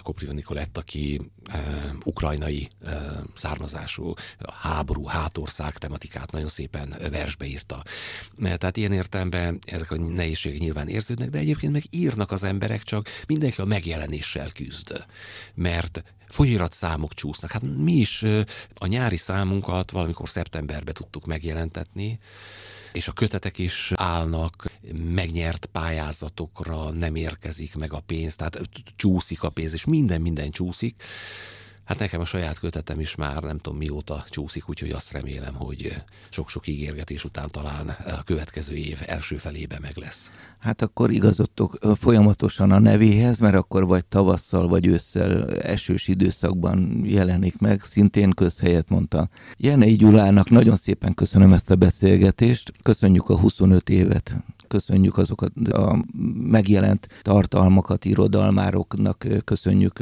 Kopriva 0.03 0.33
Nikolett, 0.33 0.77
aki 0.77 1.21
e, 1.45 1.59
ukrajnai 2.05 2.69
e, 2.85 3.23
származású, 3.35 4.15
háború, 4.61 5.05
hátország 5.05 5.79
tematikát 5.79 6.33
nagyon 6.33 6.49
szépen 6.49 6.95
versbe 7.11 7.47
írta. 7.47 7.83
Tehát 8.43 8.77
ilyen 8.77 8.93
értelemben 8.93 9.59
ezek 9.65 9.91
a 9.91 9.97
nehézségek 9.97 10.61
nyilván 10.61 10.89
érződnek, 10.89 11.31
de 11.31 11.39
egyébként 11.39 11.73
meg 11.73 11.83
írnak 11.91 12.31
az 12.31 12.43
emberek, 12.43 12.83
csak 12.83 13.09
mindenki 13.27 13.61
a 13.61 13.65
megjelenéssel 13.65 14.51
küzd. 14.53 15.05
Mert 15.55 16.03
folyóirat 16.33 16.73
számok 16.73 17.15
csúsznak. 17.15 17.51
Hát 17.51 17.63
mi 17.63 17.93
is 17.93 18.25
a 18.75 18.87
nyári 18.87 19.17
számunkat 19.17 19.91
valamikor 19.91 20.29
szeptemberben 20.29 20.95
tudtuk 20.95 21.27
megjelentetni, 21.27 22.19
és 22.93 23.09
a 23.09 23.13
kötetek 23.13 23.59
is 23.59 23.93
állnak, 23.95 24.71
megnyert 25.15 25.67
pályázatokra 25.67 26.91
nem 26.91 27.15
érkezik 27.15 27.75
meg 27.75 27.93
a 27.93 28.03
pénz, 28.07 28.37
tehát 28.37 28.61
csúszik 28.97 29.43
a 29.43 29.51
pénz, 29.51 29.73
és 29.73 29.85
minden, 29.85 30.21
minden 30.21 30.51
csúszik. 30.51 31.03
Hát 31.93 32.01
nekem 32.01 32.21
a 32.21 32.25
saját 32.25 32.59
kötetem 32.59 33.01
is 33.01 33.15
már 33.15 33.43
nem 33.43 33.59
tudom 33.59 33.79
mióta 33.79 34.25
csúszik, 34.31 34.69
úgyhogy 34.69 34.91
azt 34.91 35.13
remélem, 35.13 35.55
hogy 35.55 36.03
sok-sok 36.31 36.67
ígérgetés 36.67 37.25
után 37.25 37.49
talán 37.51 37.89
a 37.89 38.23
következő 38.23 38.75
év 38.75 39.03
első 39.07 39.37
felébe 39.37 39.79
meg 39.81 39.97
lesz. 39.97 40.31
Hát 40.59 40.83
akkor 40.83 41.11
igazodtok 41.11 41.79
folyamatosan 41.95 42.71
a 42.71 42.79
nevéhez, 42.79 43.39
mert 43.39 43.55
akkor 43.55 43.87
vagy 43.87 44.05
tavasszal, 44.05 44.69
vagy 44.69 44.87
ősszel 44.87 45.57
esős 45.57 46.09
időszakban 46.09 47.03
jelenik 47.05 47.59
meg, 47.59 47.83
szintén 47.83 48.31
közhelyet 48.31 48.89
mondta. 48.89 49.29
Jenei 49.57 49.97
Gyulának 49.97 50.51
nagyon 50.51 50.77
szépen 50.77 51.15
köszönöm 51.15 51.53
ezt 51.53 51.71
a 51.71 51.77
beszélgetést, 51.77 52.73
köszönjük 52.83 53.29
a 53.29 53.39
25 53.39 53.89
évet, 53.89 54.37
köszönjük 54.69 55.19
azokat 55.19 55.53
a 55.69 56.05
megjelent 56.37 57.09
tartalmakat, 57.23 58.05
irodalmároknak 58.05 59.27
köszönjük 59.45 60.01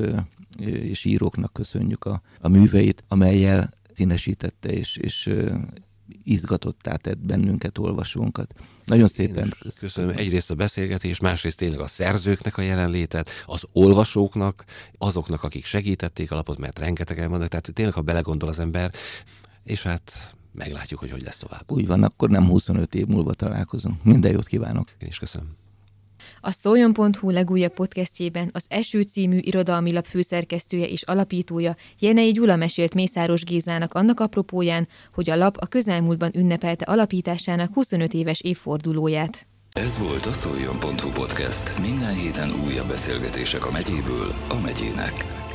és 0.58 1.04
íróknak 1.04 1.52
köszönjük 1.52 2.04
a, 2.04 2.22
a 2.40 2.48
műveit, 2.48 3.04
amelyel 3.08 3.72
színesítette 3.92 4.68
és, 4.68 4.96
és 4.96 5.30
izgatottá 6.22 6.96
tett 6.96 7.18
bennünket, 7.18 7.78
olvasónkat. 7.78 8.54
Nagyon 8.84 9.08
szépen 9.08 9.48
köszönöm. 9.60 9.78
köszönöm. 9.78 10.16
Egyrészt 10.16 10.50
a 10.50 10.54
beszélgetés, 10.54 11.18
másrészt 11.20 11.56
tényleg 11.56 11.80
a 11.80 11.86
szerzőknek 11.86 12.56
a 12.56 12.62
jelenlétet, 12.62 13.30
az 13.46 13.62
olvasóknak, 13.72 14.64
azoknak, 14.98 15.42
akik 15.42 15.64
segítették 15.64 16.30
a 16.30 16.34
lapot, 16.34 16.58
mert 16.58 16.78
rengetegen 16.78 17.30
vannak, 17.30 17.48
tehát 17.48 17.70
tényleg, 17.72 17.94
ha 17.94 18.00
belegondol 18.00 18.48
az 18.48 18.58
ember, 18.58 18.92
és 19.64 19.82
hát 19.82 20.34
meglátjuk, 20.52 21.00
hogy 21.00 21.10
hogy 21.10 21.22
lesz 21.22 21.38
tovább. 21.38 21.70
Úgy 21.70 21.86
van, 21.86 22.02
akkor 22.02 22.30
nem 22.30 22.46
25 22.46 22.94
év 22.94 23.06
múlva 23.06 23.34
találkozunk. 23.34 24.04
Minden 24.04 24.32
jót 24.32 24.46
kívánok. 24.46 24.88
Én 24.98 25.08
is 25.08 25.18
köszönöm. 25.18 25.59
A 26.40 26.50
szoljon.hu 26.50 27.30
legújabb 27.30 27.72
podcastjében 27.72 28.50
az 28.52 28.64
Eső 28.68 29.02
című 29.02 29.38
irodalmi 29.40 29.92
lap 29.92 30.06
főszerkesztője 30.06 30.86
és 30.86 31.02
alapítója 31.02 31.74
Jenei 31.98 32.32
Gyula 32.32 32.56
mesélt 32.56 32.94
Mészáros 32.94 33.44
Gézának 33.44 33.94
annak 33.94 34.20
apropóján, 34.20 34.88
hogy 35.14 35.30
a 35.30 35.36
lap 35.36 35.56
a 35.56 35.66
közelmúltban 35.66 36.30
ünnepelte 36.34 36.84
alapításának 36.84 37.74
25 37.74 38.14
éves 38.14 38.40
évfordulóját. 38.40 39.46
Ez 39.72 39.98
volt 39.98 40.26
a 40.26 40.32
szoljon.hu 40.32 41.10
podcast. 41.10 41.78
Minden 41.80 42.14
héten 42.14 42.50
újabb 42.66 42.88
beszélgetések 42.88 43.66
a 43.66 43.70
megyéből 43.70 44.34
a 44.48 44.60
megyének. 44.62 45.48